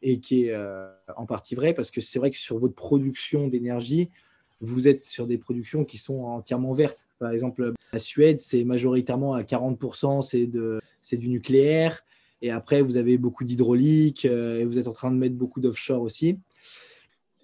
et 0.00 0.20
qui 0.20 0.46
est 0.46 0.52
euh, 0.52 0.88
en 1.16 1.26
partie 1.26 1.54
vrai 1.54 1.74
parce 1.74 1.90
que 1.90 2.00
c'est 2.00 2.18
vrai 2.18 2.30
que 2.30 2.38
sur 2.38 2.58
votre 2.58 2.74
production 2.74 3.46
d'énergie, 3.46 4.08
vous 4.62 4.88
êtes 4.88 5.04
sur 5.04 5.26
des 5.26 5.36
productions 5.36 5.84
qui 5.84 5.98
sont 5.98 6.24
entièrement 6.24 6.72
vertes. 6.72 7.08
Par 7.18 7.30
exemple, 7.30 7.74
la 7.92 7.98
Suède, 7.98 8.40
c'est 8.40 8.64
majoritairement 8.64 9.34
à 9.34 9.42
40%, 9.42 10.22
c'est 10.22 10.46
de 10.46 10.80
c'est 11.02 11.18
du 11.18 11.28
nucléaire. 11.28 12.04
Et 12.40 12.50
après, 12.50 12.80
vous 12.80 12.96
avez 12.96 13.18
beaucoup 13.18 13.44
d'hydraulique 13.44 14.24
et 14.24 14.64
vous 14.64 14.78
êtes 14.78 14.88
en 14.88 14.92
train 14.92 15.10
de 15.10 15.16
mettre 15.16 15.36
beaucoup 15.36 15.60
d'offshore 15.60 16.00
aussi. 16.00 16.38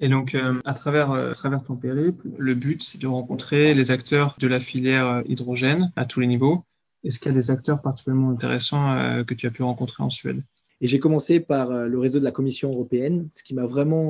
Et 0.00 0.08
donc, 0.08 0.34
euh, 0.34 0.60
à, 0.64 0.74
travers, 0.74 1.10
euh, 1.10 1.32
à 1.32 1.34
travers 1.34 1.62
ton 1.64 1.76
périple, 1.76 2.28
le 2.38 2.54
but, 2.54 2.82
c'est 2.82 3.00
de 3.00 3.06
rencontrer 3.06 3.74
les 3.74 3.90
acteurs 3.90 4.36
de 4.38 4.46
la 4.46 4.60
filière 4.60 5.06
euh, 5.06 5.22
hydrogène 5.26 5.92
à 5.96 6.04
tous 6.06 6.20
les 6.20 6.28
niveaux. 6.28 6.64
Est-ce 7.04 7.18
qu'il 7.18 7.32
y 7.32 7.34
a 7.34 7.38
des 7.38 7.50
acteurs 7.50 7.82
particulièrement 7.82 8.30
intéressants 8.30 9.24
que 9.24 9.32
tu 9.32 9.46
as 9.46 9.50
pu 9.50 9.62
rencontrer 9.62 10.02
en 10.02 10.10
Suède? 10.10 10.42
Et 10.80 10.88
j'ai 10.88 10.98
commencé 10.98 11.38
par 11.38 11.70
le 11.70 11.98
réseau 11.98 12.18
de 12.18 12.24
la 12.24 12.32
Commission 12.32 12.72
européenne, 12.72 13.28
ce 13.34 13.44
qui 13.44 13.54
m'a 13.54 13.66
vraiment 13.66 14.08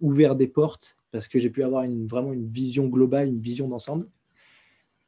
ouvert 0.00 0.34
des 0.34 0.48
portes 0.48 0.96
parce 1.12 1.28
que 1.28 1.38
j'ai 1.38 1.48
pu 1.48 1.62
avoir 1.62 1.84
vraiment 2.10 2.32
une 2.32 2.48
vision 2.48 2.88
globale, 2.88 3.28
une 3.28 3.40
vision 3.40 3.68
d'ensemble. 3.68 4.08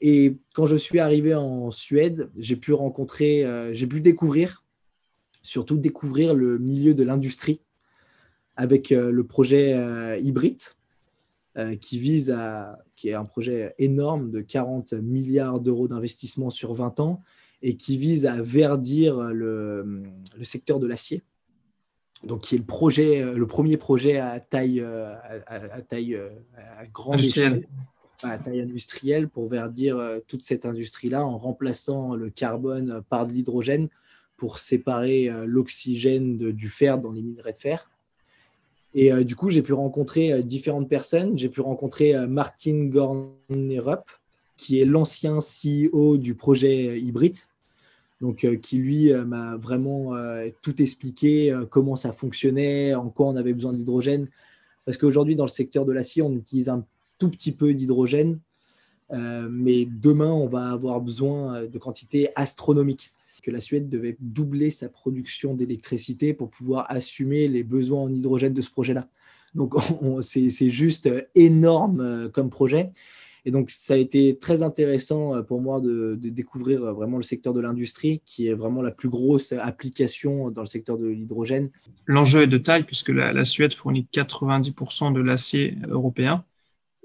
Et 0.00 0.36
quand 0.54 0.66
je 0.66 0.76
suis 0.76 1.00
arrivé 1.00 1.34
en 1.34 1.72
Suède, 1.72 2.30
j'ai 2.38 2.54
pu 2.54 2.72
rencontrer, 2.72 3.44
j'ai 3.72 3.88
pu 3.88 4.00
découvrir, 4.00 4.62
surtout 5.42 5.78
découvrir 5.78 6.32
le 6.32 6.58
milieu 6.58 6.94
de 6.94 7.02
l'industrie 7.02 7.60
avec 8.56 8.92
euh, 8.92 9.10
le 9.10 9.24
projet 9.24 9.74
euh, 9.74 10.18
Hybrid, 10.18 10.60
qui 11.80 11.98
vise 11.98 12.30
à, 12.30 12.78
qui 12.96 13.08
est 13.10 13.14
un 13.14 13.26
projet 13.26 13.74
énorme 13.76 14.30
de 14.30 14.40
40 14.40 14.94
milliards 14.94 15.60
d'euros 15.60 15.88
d'investissement 15.88 16.48
sur 16.48 16.72
20 16.72 17.00
ans 17.00 17.22
et 17.60 17.76
qui 17.76 17.98
vise 17.98 18.24
à 18.24 18.40
verdir 18.40 19.20
le, 19.20 20.04
le 20.38 20.44
secteur 20.44 20.78
de 20.78 20.86
l'acier. 20.86 21.22
Donc, 22.24 22.42
qui 22.42 22.54
est 22.54 22.58
le 22.58 22.64
projet, 22.64 23.20
le 23.34 23.46
premier 23.46 23.76
projet 23.76 24.16
à 24.16 24.40
taille, 24.40 24.80
à, 24.80 25.82
taille 25.82 26.18
à 26.56 26.86
grande 26.86 27.20
à 28.24 28.38
taille 28.38 28.60
industrielle 28.60 29.28
pour 29.28 29.48
verdir 29.48 29.98
euh, 29.98 30.18
toute 30.26 30.42
cette 30.42 30.64
industrie-là 30.64 31.24
en 31.24 31.38
remplaçant 31.38 32.14
le 32.14 32.30
carbone 32.30 33.02
par 33.08 33.26
de 33.26 33.32
l'hydrogène 33.32 33.88
pour 34.36 34.58
séparer 34.58 35.28
euh, 35.28 35.44
l'oxygène 35.46 36.38
du 36.52 36.68
fer 36.68 36.98
dans 36.98 37.12
les 37.12 37.22
minerais 37.22 37.52
de 37.52 37.58
fer. 37.58 37.90
Et 38.94 39.12
euh, 39.12 39.24
du 39.24 39.36
coup, 39.36 39.50
j'ai 39.50 39.62
pu 39.62 39.72
rencontrer 39.72 40.42
différentes 40.42 40.88
personnes. 40.88 41.38
J'ai 41.38 41.48
pu 41.48 41.60
rencontrer 41.60 42.14
Martin 42.26 42.86
Gornerup, 42.86 44.10
qui 44.56 44.80
est 44.80 44.84
l'ancien 44.84 45.38
CEO 45.38 46.16
du 46.16 46.34
projet 46.34 46.98
Hybrid, 47.00 47.36
donc 48.20 48.46
qui 48.60 48.76
lui 48.76 49.12
m'a 49.12 49.56
vraiment 49.56 50.12
tout 50.60 50.82
expliqué 50.82 51.56
comment 51.70 51.96
ça 51.96 52.12
fonctionnait, 52.12 52.94
en 52.94 53.08
quoi 53.08 53.28
on 53.28 53.36
avait 53.36 53.54
besoin 53.54 53.72
d'hydrogène. 53.72 54.28
Parce 54.84 54.98
qu'aujourd'hui, 54.98 55.36
dans 55.36 55.44
le 55.44 55.50
secteur 55.50 55.86
de 55.86 55.92
l'acier, 55.92 56.20
on 56.20 56.32
utilise 56.34 56.68
un 56.68 56.84
tout 57.18 57.30
petit 57.30 57.52
peu 57.52 57.72
d'hydrogène, 57.74 58.40
euh, 59.12 59.48
mais 59.50 59.86
demain, 59.86 60.32
on 60.32 60.46
va 60.46 60.70
avoir 60.70 61.00
besoin 61.00 61.64
de 61.64 61.78
quantités 61.78 62.30
astronomiques. 62.34 63.12
Que 63.42 63.50
la 63.50 63.60
Suède 63.60 63.88
devait 63.88 64.16
doubler 64.20 64.70
sa 64.70 64.88
production 64.88 65.54
d'électricité 65.54 66.34
pour 66.34 66.50
pouvoir 66.50 66.86
assumer 66.88 67.48
les 67.48 67.62
besoins 67.62 68.02
en 68.02 68.12
hydrogène 68.12 68.54
de 68.54 68.60
ce 68.60 68.70
projet-là. 68.70 69.08
Donc, 69.54 69.74
c'est 70.20 70.70
juste 70.70 71.08
énorme 71.34 72.00
euh, 72.00 72.28
comme 72.28 72.50
projet. 72.50 72.92
Et 73.46 73.50
donc, 73.50 73.70
ça 73.70 73.94
a 73.94 73.96
été 73.96 74.36
très 74.38 74.62
intéressant 74.62 75.34
euh, 75.34 75.42
pour 75.42 75.60
moi 75.60 75.80
de, 75.80 76.18
découvrir 76.22 76.92
vraiment 76.94 77.16
le 77.16 77.22
secteur 77.22 77.54
de 77.54 77.60
l'industrie, 77.60 78.20
qui 78.26 78.46
est 78.48 78.54
vraiment 78.54 78.82
la 78.82 78.90
plus 78.90 79.08
grosse 79.08 79.52
application 79.52 80.50
dans 80.50 80.60
le 80.60 80.66
secteur 80.66 80.98
de 80.98 81.06
l'hydrogène. 81.06 81.70
L'enjeu 82.06 82.42
est 82.42 82.46
de 82.46 82.58
taille 82.58 82.84
puisque 82.84 83.08
la, 83.08 83.32
la 83.32 83.44
Suède 83.44 83.72
fournit 83.72 84.06
90% 84.12 85.12
de 85.12 85.20
l'acier 85.20 85.76
européen. 85.88 86.44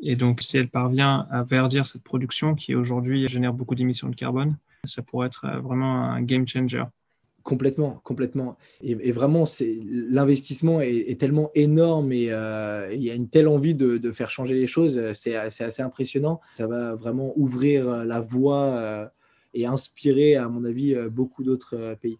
Et 0.01 0.15
donc, 0.15 0.41
si 0.41 0.57
elle 0.57 0.69
parvient 0.69 1.25
à 1.31 1.43
verdir 1.43 1.85
cette 1.87 2.03
production 2.03 2.53
qui 2.53 2.75
aujourd'hui 2.75 3.27
génère 3.27 3.53
beaucoup 3.53 3.75
d'émissions 3.75 4.09
de 4.09 4.15
carbone, 4.15 4.57
ça 4.85 5.01
pourrait 5.01 5.27
être 5.27 5.45
euh, 5.45 5.59
vraiment 5.59 6.03
un 6.03 6.21
game 6.21 6.47
changer. 6.47 6.83
Complètement, 7.43 8.01
complètement. 8.03 8.57
Et, 8.81 9.11
vraiment, 9.11 9.43
l'investissement 10.09 10.81
est, 10.81 11.19
tellement 11.19 11.51
énorme 11.53 12.11
et 12.11 12.31
euh, 12.31 12.91
il 12.91 13.03
y 13.03 13.11
a 13.11 13.13
une 13.13 13.29
telle 13.29 13.47
envie 13.47 13.75
de, 13.75 14.11
faire 14.11 14.31
changer 14.31 14.55
les 14.55 14.65
choses, 14.65 14.99
c'est 15.13 15.35
assez 15.35 15.83
impressionnant. 15.83 16.41
Ça 16.55 16.65
va 16.65 16.95
vraiment 16.95 17.33
ouvrir 17.35 18.03
la 18.03 18.19
voie 18.19 18.65
euh, 18.65 19.05
et 19.53 19.67
inspirer, 19.67 20.35
à 20.37 20.47
mon 20.47 20.65
avis, 20.65 20.95
beaucoup 21.11 21.43
d'autres 21.43 21.95
pays. 22.01 22.17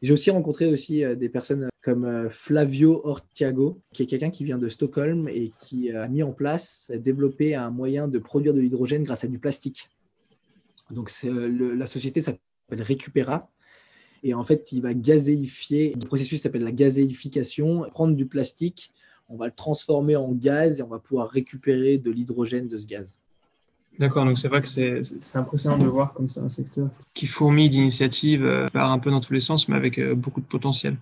J'ai 0.00 0.12
aussi 0.12 0.30
rencontré 0.30 0.66
aussi 0.66 1.02
des 1.16 1.28
personnes 1.28 1.68
comme 1.82 2.04
euh, 2.04 2.30
Flavio 2.30 3.00
Ortiago, 3.04 3.80
qui 3.92 4.04
est 4.04 4.06
quelqu'un 4.06 4.30
qui 4.30 4.44
vient 4.44 4.58
de 4.58 4.68
Stockholm 4.68 5.28
et 5.28 5.52
qui 5.60 5.90
a 5.90 6.08
mis 6.08 6.22
en 6.22 6.32
place, 6.32 6.90
a 6.94 6.96
développé 6.96 7.54
un 7.54 7.70
moyen 7.70 8.08
de 8.08 8.18
produire 8.18 8.54
de 8.54 8.60
l'hydrogène 8.60 9.02
grâce 9.02 9.24
à 9.24 9.28
du 9.28 9.38
plastique. 9.38 9.90
Donc 10.92 11.10
euh, 11.24 11.74
la 11.76 11.86
société 11.86 12.20
s'appelle 12.20 12.82
Recupera. 12.82 13.48
Et 14.22 14.34
en 14.34 14.44
fait, 14.44 14.70
il 14.70 14.82
va 14.82 14.94
gazéifier, 14.94 15.94
le 16.00 16.06
processus 16.06 16.42
s'appelle 16.42 16.62
la 16.62 16.70
gazéification, 16.70 17.88
prendre 17.90 18.14
du 18.14 18.26
plastique, 18.26 18.92
on 19.28 19.36
va 19.36 19.46
le 19.46 19.52
transformer 19.52 20.14
en 20.14 20.30
gaz 20.30 20.78
et 20.78 20.82
on 20.84 20.88
va 20.88 21.00
pouvoir 21.00 21.28
récupérer 21.28 21.98
de 21.98 22.10
l'hydrogène 22.10 22.68
de 22.68 22.78
ce 22.78 22.86
gaz. 22.86 23.18
D'accord, 23.98 24.24
donc 24.24 24.38
c'est 24.38 24.48
vrai 24.48 24.62
que 24.62 24.68
c'est 24.68 25.36
impressionnant 25.36 25.76
de 25.76 25.86
voir 25.86 26.12
comme 26.14 26.28
c'est 26.28 26.40
un 26.40 26.48
secteur 26.48 26.88
qui 27.14 27.26
fourmille 27.26 27.68
d'initiatives, 27.68 28.44
euh, 28.44 28.68
part 28.68 28.92
un 28.92 28.98
peu 29.00 29.10
dans 29.10 29.20
tous 29.20 29.32
les 29.32 29.40
sens, 29.40 29.68
mais 29.68 29.74
avec 29.74 30.00
beaucoup 30.12 30.40
de 30.40 30.46
potentiel 30.46 30.96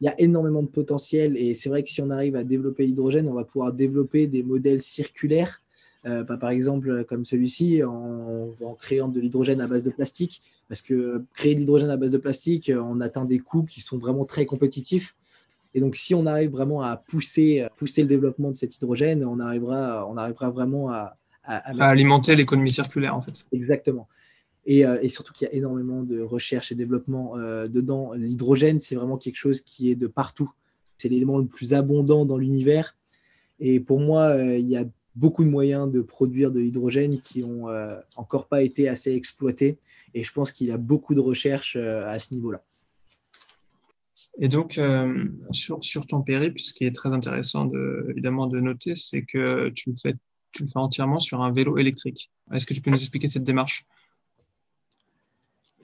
il 0.00 0.04
y 0.04 0.08
a 0.08 0.20
énormément 0.20 0.62
de 0.62 0.68
potentiel 0.68 1.36
et 1.36 1.54
c'est 1.54 1.68
vrai 1.68 1.82
que 1.82 1.88
si 1.88 2.00
on 2.00 2.10
arrive 2.10 2.36
à 2.36 2.44
développer 2.44 2.86
l'hydrogène, 2.86 3.28
on 3.28 3.34
va 3.34 3.44
pouvoir 3.44 3.72
développer 3.72 4.26
des 4.26 4.42
modèles 4.42 4.80
circulaires, 4.80 5.60
euh, 6.06 6.22
bah, 6.24 6.36
par 6.36 6.50
exemple 6.50 7.04
comme 7.04 7.24
celui-ci, 7.24 7.82
en, 7.84 8.54
créant 8.78 9.08
de 9.08 9.20
l'hydrogène 9.20 9.60
à 9.60 9.66
base 9.66 9.84
de 9.84 9.90
plastique, 9.90 10.42
parce 10.68 10.82
que 10.82 11.24
créer 11.34 11.54
de 11.54 11.60
l'hydrogène 11.60 11.90
à 11.90 11.96
base 11.96 12.12
de 12.12 12.18
plastique, 12.18 12.70
on 12.74 13.00
atteint 13.00 13.24
des 13.24 13.38
coûts 13.38 13.64
qui 13.64 13.80
sont 13.80 13.98
vraiment 13.98 14.24
très 14.24 14.46
compétitifs. 14.46 15.16
Et 15.74 15.80
donc, 15.80 15.96
si 15.96 16.14
on 16.14 16.24
arrive 16.26 16.50
vraiment 16.50 16.82
à 16.82 16.96
pousser, 16.96 17.66
pousser 17.76 18.02
le 18.02 18.08
développement 18.08 18.50
de 18.50 18.56
cet 18.56 18.76
hydrogène, 18.76 19.24
on 19.24 19.38
arrivera, 19.38 20.06
on 20.08 20.16
arrivera 20.16 20.50
vraiment 20.50 20.90
à, 20.90 21.16
à 21.44 21.86
alimenter 21.86 22.36
l'économie 22.36 22.70
circulaire, 22.70 23.14
en 23.14 23.20
fait. 23.20 23.44
Exactement. 23.52 24.08
Euh, 24.68 24.98
et, 25.00 25.08
surtout 25.08 25.32
qu'il 25.32 25.48
y 25.48 25.50
a 25.50 25.54
énormément 25.54 26.02
de 26.02 26.20
recherche 26.20 26.72
et 26.72 26.74
développement 26.74 27.36
euh, 27.36 27.68
dedans. 27.68 28.12
L'hydrogène, 28.12 28.80
c'est 28.80 28.96
vraiment 28.96 29.16
quelque 29.16 29.36
chose 29.36 29.62
qui 29.62 29.90
est 29.90 29.94
de 29.94 30.06
partout. 30.06 30.50
C'est 30.98 31.08
l'élément 31.08 31.38
le 31.38 31.46
plus 31.46 31.74
abondant 31.74 32.24
dans 32.26 32.36
l'univers. 32.36 32.96
Et 33.60 33.80
pour 33.80 34.00
moi, 34.00 34.24
euh, 34.24 34.58
il 34.58 34.68
y 34.68 34.76
a 34.76 34.84
beaucoup 35.18 35.44
de 35.44 35.50
moyens 35.50 35.90
de 35.90 36.00
produire 36.00 36.52
de 36.52 36.60
l'hydrogène 36.60 37.20
qui 37.20 37.40
n'ont 37.40 37.66
encore 38.16 38.46
pas 38.46 38.62
été 38.62 38.88
assez 38.88 39.12
exploités. 39.12 39.78
Et 40.14 40.24
je 40.24 40.32
pense 40.32 40.52
qu'il 40.52 40.68
y 40.68 40.70
a 40.70 40.76
beaucoup 40.76 41.14
de 41.14 41.20
recherches 41.20 41.76
à 41.76 42.18
ce 42.18 42.34
niveau-là. 42.34 42.62
Et 44.40 44.48
donc, 44.48 44.80
sur, 45.50 45.82
sur, 45.82 46.06
ton 46.06 46.22
périple, 46.22 46.60
ce 46.60 46.72
qui 46.72 46.84
est 46.84 46.94
très 46.94 47.10
intéressant 47.10 47.64
de, 47.64 48.06
évidemment 48.10 48.46
de 48.46 48.60
noter, 48.60 48.94
c'est 48.94 49.22
que 49.22 49.70
tu 49.70 49.90
le, 49.90 49.96
fais, 50.00 50.14
tu 50.52 50.62
le 50.62 50.68
fais 50.68 50.78
entièrement 50.78 51.18
sur 51.18 51.42
un 51.42 51.52
vélo 51.52 51.78
électrique. 51.78 52.30
Est-ce 52.52 52.64
que 52.64 52.74
tu 52.74 52.80
peux 52.80 52.90
nous 52.90 53.00
expliquer 53.00 53.28
cette 53.28 53.44
démarche? 53.44 53.86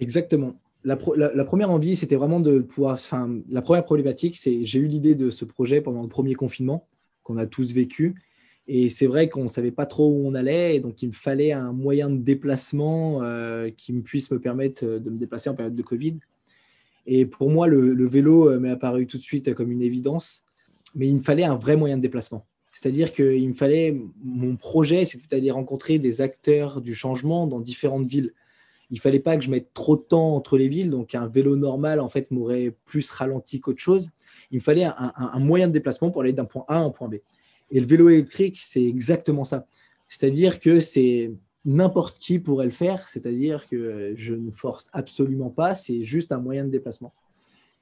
Exactement. 0.00 0.54
La, 0.84 0.96
première 0.96 1.70
envie, 1.70 1.96
c'était 1.96 2.16
vraiment 2.16 2.40
de 2.40 2.60
pouvoir. 2.60 2.94
Enfin, 2.94 3.40
la 3.48 3.62
première 3.62 3.84
problématique, 3.84 4.36
c'est 4.36 4.66
j'ai 4.66 4.78
eu 4.78 4.86
l'idée 4.86 5.14
de 5.14 5.30
ce 5.30 5.46
projet 5.46 5.80
pendant 5.80 6.02
le 6.02 6.08
premier 6.08 6.34
confinement 6.34 6.86
qu'on 7.22 7.38
a 7.38 7.46
tous 7.46 7.72
vécu. 7.72 8.14
Et 8.66 8.88
c'est 8.88 9.06
vrai 9.06 9.28
qu'on 9.28 9.42
ne 9.42 9.48
savait 9.48 9.70
pas 9.70 9.86
trop 9.86 10.08
où 10.08 10.26
on 10.26 10.34
allait, 10.34 10.76
et 10.76 10.80
donc 10.80 11.02
il 11.02 11.08
me 11.08 11.12
fallait 11.12 11.52
un 11.52 11.72
moyen 11.72 12.08
de 12.08 12.16
déplacement 12.16 13.22
euh, 13.22 13.70
qui 13.76 13.92
me 13.92 14.02
puisse 14.02 14.30
me 14.30 14.40
permettre 14.40 14.84
de 14.84 15.10
me 15.10 15.18
déplacer 15.18 15.50
en 15.50 15.54
période 15.54 15.74
de 15.74 15.82
Covid. 15.82 16.16
Et 17.06 17.26
pour 17.26 17.50
moi, 17.50 17.66
le, 17.66 18.06
vélo 18.06 18.50
euh, 18.50 18.58
m'est 18.58 18.70
apparu 18.70 19.06
tout 19.06 19.18
de 19.18 19.22
suite 19.22 19.52
comme 19.54 19.70
une 19.70 19.82
évidence, 19.82 20.44
mais 20.94 21.06
il 21.06 21.14
me 21.14 21.20
fallait 21.20 21.44
un 21.44 21.56
vrai 21.56 21.76
moyen 21.76 21.98
de 21.98 22.02
déplacement. 22.02 22.46
C'est-à-dire 22.72 23.12
qu'il 23.12 23.48
me 23.48 23.54
fallait 23.54 24.00
mon 24.24 24.56
projet, 24.56 25.04
c'était 25.04 25.36
d'aller 25.36 25.50
rencontrer 25.50 25.98
des 25.98 26.22
acteurs 26.22 26.80
du 26.80 26.94
changement 26.94 27.46
dans 27.46 27.60
différentes 27.60 28.06
villes 28.06 28.32
il 28.90 29.00
fallait 29.00 29.20
pas 29.20 29.36
que 29.36 29.42
je 29.42 29.50
mette 29.50 29.72
trop 29.74 29.96
de 29.96 30.02
temps 30.02 30.34
entre 30.36 30.56
les 30.56 30.68
villes, 30.68 30.90
donc 30.90 31.14
un 31.14 31.26
vélo 31.26 31.56
normal 31.56 32.00
en 32.00 32.08
fait 32.08 32.30
m'aurait 32.30 32.74
plus 32.84 33.10
ralenti 33.10 33.60
qu'autre 33.60 33.80
chose. 33.80 34.10
Il 34.50 34.58
me 34.58 34.62
fallait 34.62 34.84
un, 34.84 35.38
moyen 35.40 35.68
de 35.68 35.72
déplacement 35.72 36.10
pour 36.10 36.22
aller 36.22 36.32
d'un 36.32 36.44
point 36.44 36.64
A 36.68 36.76
à 36.76 36.78
un 36.78 36.90
point 36.90 37.08
B. 37.08 37.16
Et 37.70 37.80
le 37.80 37.86
vélo 37.86 38.08
électrique, 38.08 38.58
c'est 38.60 38.84
exactement 38.84 39.44
ça. 39.44 39.66
C'est-à-dire 40.08 40.60
que 40.60 40.80
c'est 40.80 41.32
n'importe 41.64 42.18
qui 42.18 42.38
pourrait 42.38 42.66
le 42.66 42.72
faire, 42.72 43.08
c'est-à-dire 43.08 43.66
que 43.66 44.14
je 44.16 44.34
ne 44.34 44.50
force 44.50 44.90
absolument 44.92 45.50
pas, 45.50 45.74
c'est 45.74 46.04
juste 46.04 46.30
un 46.30 46.38
moyen 46.38 46.64
de 46.64 46.70
déplacement. 46.70 47.14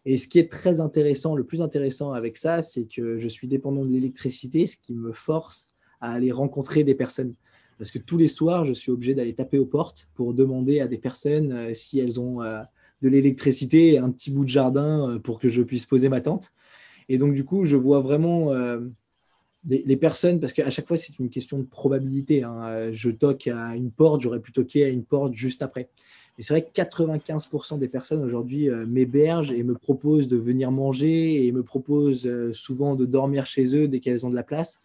Et 0.05 0.17
ce 0.17 0.29
qui 0.29 0.39
est 0.39 0.51
très 0.51 0.81
intéressant, 0.81 1.35
le 1.35 1.45
plus 1.45 1.63
intéressant 1.63 2.13
avec 2.13 2.37
ça, 2.37 2.63
c'est 2.63 2.85
que 2.85 3.19
je 3.19 3.29
suis 3.29 3.49
dépendant 3.49 3.85
de 3.85 3.91
l'électricité, 3.91 4.67
ce 4.67 4.77
qui 4.77 4.95
me 4.95 5.13
force 5.13 5.69
à 6.01 6.13
aller 6.13 6.33
rencontrer 6.33 6.85
des 6.85 6.95
personnes 6.95 7.35
parce 7.83 7.91
que 7.91 7.99
tous 7.99 8.17
les 8.17 8.29
soirs, 8.29 8.65
je 8.65 8.73
suis 8.73 8.93
obligé 8.93 9.13
d'aller 9.13 9.35
taper 9.35 9.59
aux 9.59 9.67
portes 9.67 10.09
pour 10.15 10.35
demander 10.35 10.79
à 10.79 10.87
des 10.87 10.99
personnes 10.99 11.51
euh, 11.51 11.75
si 11.75 11.99
elles 11.99 12.21
ont 12.21 12.41
euh, 12.41 12.61
de 13.01 13.09
l'électricité 13.09 13.99
un 13.99 14.13
petit 14.13 14.31
bout 14.31 14.45
de 14.45 14.51
jardin 14.51 15.11
euh, 15.11 15.19
pour 15.19 15.41
que 15.41 15.49
je 15.49 15.63
puisse 15.63 15.85
poser 15.85 16.09
ma 16.09 16.21
tente. 16.21 16.53
Et 17.09 17.17
donc, 17.17 17.35
du 17.35 17.45
coup, 17.45 17.65
je 17.65 17.75
vois 17.75 17.99
vraiment 17.99 18.53
les, 19.69 19.97
personnes, 19.97 20.41
parce 20.41 20.53
qu'à 20.53 20.71
chaque 20.71 20.89
fois, 20.89 20.97
c'est 20.97 21.19
une 21.19 21.31
question 21.31 21.59
de 21.59 21.65
probabilité. 21.65 22.43
Hein. 22.43 22.91
Je 22.93 23.11
toque 23.11 23.47
à 23.47 23.77
une 23.77 23.91
porte, 23.91 24.21
j'aurais 24.21 24.41
pu 24.41 24.53
toquer 24.53 24.85
à 24.85 24.89
une 24.89 25.05
porte 25.05 25.35
juste 25.35 25.63
après. 25.63 25.89
Et 26.39 26.43
c'est 26.43 26.55
vrai 26.55 26.63
que 26.63 26.73
95% 26.73 27.79
des 27.79 27.89
personnes 27.89 28.25
aujourd'hui 28.25 28.71
m'hébergent 28.71 29.53
et 29.53 29.63
me 29.63 29.75
proposent 29.75 30.29
de 30.29 30.39
venir 30.39 30.73
manger 30.73 31.47
et 31.47 31.53
me 31.53 31.63
proposent 31.63 32.29
souvent 32.53 32.97
de 32.97 33.05
dormir 33.05 33.47
chez 33.47 33.77
eux 33.77 33.87
dès 33.87 34.01
qu'elles 34.01 34.25
ont 34.25 34.31
de 34.31 34.35
la 34.35 34.43
place. 34.43 34.81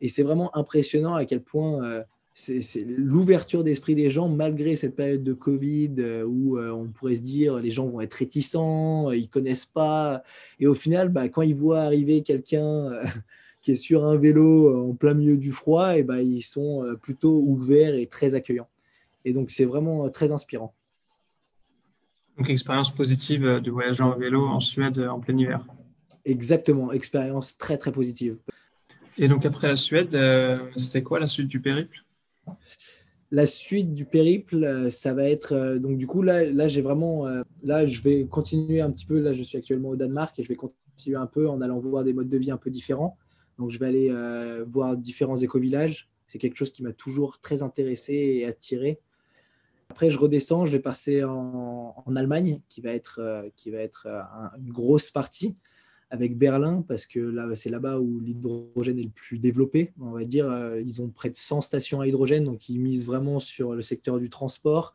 Et 0.00 0.08
c'est 0.08 0.22
vraiment 0.22 0.56
impressionnant 0.56 1.14
à 1.14 1.24
quel 1.26 1.42
point 1.42 2.04
c'est 2.38 2.84
l'ouverture 2.84 3.64
d'esprit 3.64 3.94
des 3.94 4.10
gens 4.10 4.28
malgré 4.28 4.76
cette 4.76 4.94
période 4.94 5.24
de 5.24 5.32
Covid 5.32 5.94
euh, 5.98 6.22
où 6.24 6.58
euh, 6.58 6.70
on 6.70 6.84
pourrait 6.88 7.16
se 7.16 7.22
dire 7.22 7.56
les 7.56 7.70
gens 7.70 7.86
vont 7.86 8.02
être 8.02 8.12
réticents, 8.12 9.10
ils 9.10 9.30
connaissent 9.30 9.64
pas. 9.64 10.22
Et 10.60 10.66
au 10.66 10.74
final, 10.74 11.08
bah, 11.08 11.30
quand 11.30 11.40
ils 11.40 11.54
voient 11.54 11.80
arriver 11.80 12.22
quelqu'un 12.22 12.90
qui 13.66 13.72
est 13.72 13.74
sur 13.74 14.04
un 14.04 14.16
vélo 14.16 14.90
en 14.90 14.94
plein 14.94 15.14
milieu 15.14 15.36
du 15.36 15.50
froid, 15.50 15.98
et 15.98 16.04
bah, 16.04 16.22
ils 16.22 16.42
sont 16.42 16.86
plutôt 17.02 17.42
ouverts 17.44 17.96
et 17.96 18.06
très 18.06 18.36
accueillants. 18.36 18.68
Et 19.24 19.32
donc 19.32 19.50
c'est 19.50 19.64
vraiment 19.64 20.08
très 20.08 20.30
inspirant. 20.30 20.72
Donc 22.38 22.48
expérience 22.48 22.94
positive 22.94 23.42
de 23.42 23.70
voyager 23.72 24.04
en 24.04 24.16
vélo 24.16 24.46
en 24.46 24.60
Suède 24.60 25.00
en 25.00 25.18
plein 25.18 25.36
hiver. 25.36 25.66
Exactement, 26.24 26.92
expérience 26.92 27.58
très 27.58 27.76
très 27.76 27.90
positive. 27.90 28.36
Et 29.18 29.26
donc 29.26 29.44
après 29.44 29.66
la 29.66 29.74
Suède, 29.74 30.16
c'était 30.76 31.02
quoi 31.02 31.18
la 31.18 31.26
suite 31.26 31.48
du 31.48 31.58
périple? 31.58 32.04
La 33.32 33.46
suite 33.46 33.94
du 33.94 34.04
périple, 34.04 34.62
euh, 34.62 34.90
ça 34.90 35.12
va 35.12 35.28
être 35.28 35.52
euh, 35.52 35.78
donc 35.80 35.98
du 35.98 36.06
coup 36.06 36.22
là, 36.22 36.44
là 36.44 36.68
j'ai 36.68 36.80
vraiment 36.80 37.26
euh, 37.26 37.42
là 37.64 37.84
je 37.84 38.00
vais 38.00 38.24
continuer 38.24 38.80
un 38.80 38.90
petit 38.92 39.04
peu. 39.04 39.18
Là 39.18 39.32
je 39.32 39.42
suis 39.42 39.58
actuellement 39.58 39.90
au 39.90 39.96
Danemark 39.96 40.38
et 40.38 40.44
je 40.44 40.48
vais 40.48 40.54
continuer 40.54 41.16
un 41.16 41.26
peu 41.26 41.48
en 41.48 41.60
allant 41.60 41.80
voir 41.80 42.04
des 42.04 42.12
modes 42.12 42.28
de 42.28 42.38
vie 42.38 42.52
un 42.52 42.56
peu 42.56 42.70
différents. 42.70 43.16
Donc 43.58 43.70
je 43.70 43.78
vais 43.78 43.86
aller 43.86 44.64
voir 44.70 44.96
différents 44.96 45.36
éco-villages. 45.36 46.08
C'est 46.28 46.38
quelque 46.38 46.56
chose 46.56 46.72
qui 46.72 46.82
m'a 46.82 46.92
toujours 46.92 47.40
très 47.40 47.62
intéressé 47.62 48.14
et 48.14 48.46
attiré. 48.46 48.98
Après 49.88 50.10
je 50.10 50.18
redescends, 50.18 50.66
je 50.66 50.72
vais 50.72 50.80
passer 50.80 51.22
en, 51.24 51.94
Allemagne 52.16 52.60
qui 52.68 52.80
va 52.80 52.90
être 52.90 53.20
va 53.66 53.78
être 53.78 54.06
une 54.58 54.72
grosse 54.72 55.10
partie 55.10 55.56
avec 56.10 56.38
Berlin, 56.38 56.84
parce 56.86 57.06
que 57.06 57.18
là, 57.18 57.48
c'est 57.56 57.70
là-bas 57.70 57.98
où 57.98 58.20
l'hydrogène 58.20 58.98
est 58.98 59.04
le 59.04 59.10
plus 59.10 59.38
développé. 59.38 59.92
On 60.00 60.10
va 60.10 60.24
dire, 60.24 60.48
euh, 60.50 60.80
ils 60.80 61.02
ont 61.02 61.08
près 61.08 61.30
de 61.30 61.36
100 61.36 61.62
stations 61.62 62.00
à 62.00 62.06
hydrogène, 62.06 62.44
donc 62.44 62.68
ils 62.68 62.78
misent 62.78 63.06
vraiment 63.06 63.40
sur 63.40 63.74
le 63.74 63.82
secteur 63.82 64.18
du 64.18 64.30
transport. 64.30 64.94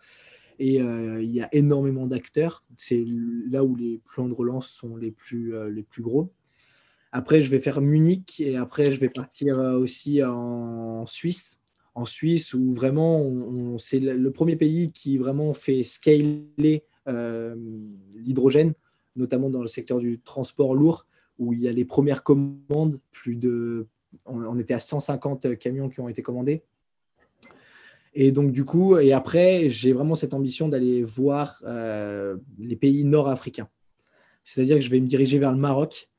Et 0.59 0.81
euh, 0.81 1.21
il 1.21 1.31
y 1.31 1.41
a 1.41 1.49
énormément 1.53 2.05
d'acteurs. 2.07 2.63
C'est 2.77 3.03
là 3.49 3.63
où 3.63 3.75
les 3.75 3.99
plans 4.05 4.27
de 4.27 4.33
relance 4.33 4.69
sont 4.69 4.97
euh, 4.97 5.69
les 5.69 5.83
plus 5.83 6.01
gros. 6.01 6.31
Après, 7.11 7.41
je 7.41 7.51
vais 7.51 7.59
faire 7.59 7.81
Munich 7.81 8.39
et 8.39 8.55
après, 8.55 8.91
je 8.91 8.99
vais 8.99 9.09
partir 9.09 9.57
aussi 9.57 10.23
en 10.23 11.05
Suisse. 11.05 11.59
En 11.93 12.05
Suisse, 12.05 12.53
où 12.53 12.73
vraiment, 12.73 13.77
c'est 13.77 13.99
le 13.99 14.31
premier 14.31 14.55
pays 14.55 14.91
qui 14.91 15.17
vraiment 15.17 15.53
fait 15.53 15.83
scaler 15.83 16.85
l'hydrogène 18.15 18.73
notamment 19.15 19.49
dans 19.49 19.61
le 19.61 19.67
secteur 19.67 19.99
du 19.99 20.19
transport 20.19 20.75
lourd, 20.75 21.05
où 21.37 21.53
il 21.53 21.59
y 21.59 21.67
a 21.67 21.71
les 21.71 21.85
premières 21.85 22.23
commandes, 22.23 22.99
plus 23.11 23.35
de, 23.35 23.87
on, 24.25 24.57
était 24.59 24.73
à 24.73 24.79
150 24.79 25.57
camions 25.57 25.89
qui 25.89 25.99
ont 25.99 26.09
été 26.09 26.21
commandés. 26.21 26.63
Et 28.13 28.31
donc 28.31 28.51
du 28.51 28.65
coup, 28.65 28.97
et 28.97 29.13
après, 29.13 29.69
j'ai 29.69 29.93
vraiment 29.93 30.15
cette 30.15 30.33
ambition 30.33 30.67
d'aller 30.67 31.03
voir 31.03 31.61
euh, 31.65 32.37
les 32.59 32.75
pays 32.75 33.05
nord-africains. 33.05 33.69
C'est-à-dire 34.43 34.77
que 34.77 34.81
je 34.81 34.89
vais 34.89 34.99
me 34.99 35.07
diriger 35.07 35.39
vers 35.39 35.51
le 35.51 35.57
Maroc, 35.57 36.09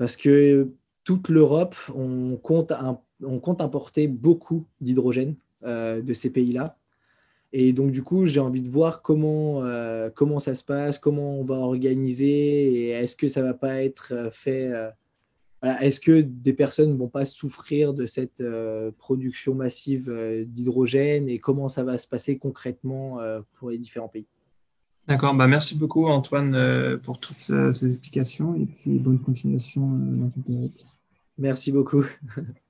parce 0.00 0.16
que 0.16 0.72
toute 1.04 1.28
l'Europe, 1.28 1.76
on 1.94 2.38
compte, 2.38 2.72
importer 3.60 4.08
beaucoup 4.08 4.66
d'hydrogène 4.80 5.36
euh, 5.62 6.00
de 6.00 6.14
ces 6.14 6.30
pays-là. 6.30 6.78
Et 7.52 7.74
donc, 7.74 7.92
du 7.92 8.02
coup, 8.02 8.24
j'ai 8.24 8.40
envie 8.40 8.62
de 8.62 8.70
voir 8.70 9.02
comment, 9.02 9.62
euh, 9.62 10.08
ça 10.38 10.54
se 10.54 10.64
passe, 10.64 10.98
comment 10.98 11.38
on 11.38 11.44
va 11.44 11.56
organiser, 11.56 12.26
et 12.26 12.88
est-ce 12.92 13.14
que 13.14 13.28
ça 13.28 13.42
va 13.42 13.52
pas 13.52 13.82
être 13.84 14.14
euh, 14.14 14.30
fait. 14.30 14.72
Est-ce 15.62 16.00
que 16.00 16.22
des 16.22 16.54
personnes 16.54 16.94
ne 16.94 16.96
vont 16.96 17.08
pas 17.08 17.26
souffrir 17.26 17.92
de 17.92 18.06
cette 18.06 18.42
production 18.96 19.54
massive 19.54 20.10
d'hydrogène 20.46 21.28
et 21.28 21.38
comment 21.38 21.68
ça 21.68 21.84
va 21.84 21.98
se 21.98 22.08
passer 22.08 22.38
concrètement 22.38 23.18
pour 23.52 23.68
les 23.68 23.76
différents 23.76 24.08
pays? 24.08 24.24
D'accord, 25.10 25.34
bah 25.34 25.48
merci 25.48 25.74
beaucoup 25.74 26.06
Antoine 26.06 26.98
pour 27.02 27.18
toutes 27.18 27.36
ces 27.36 27.84
explications 27.84 28.54
et 28.54 28.64
puis 28.64 28.98
bonne 28.98 29.18
continuation 29.18 29.82
dans 29.82 30.30
ton 30.30 30.70
Merci 31.36 31.72
beaucoup. 31.72 32.04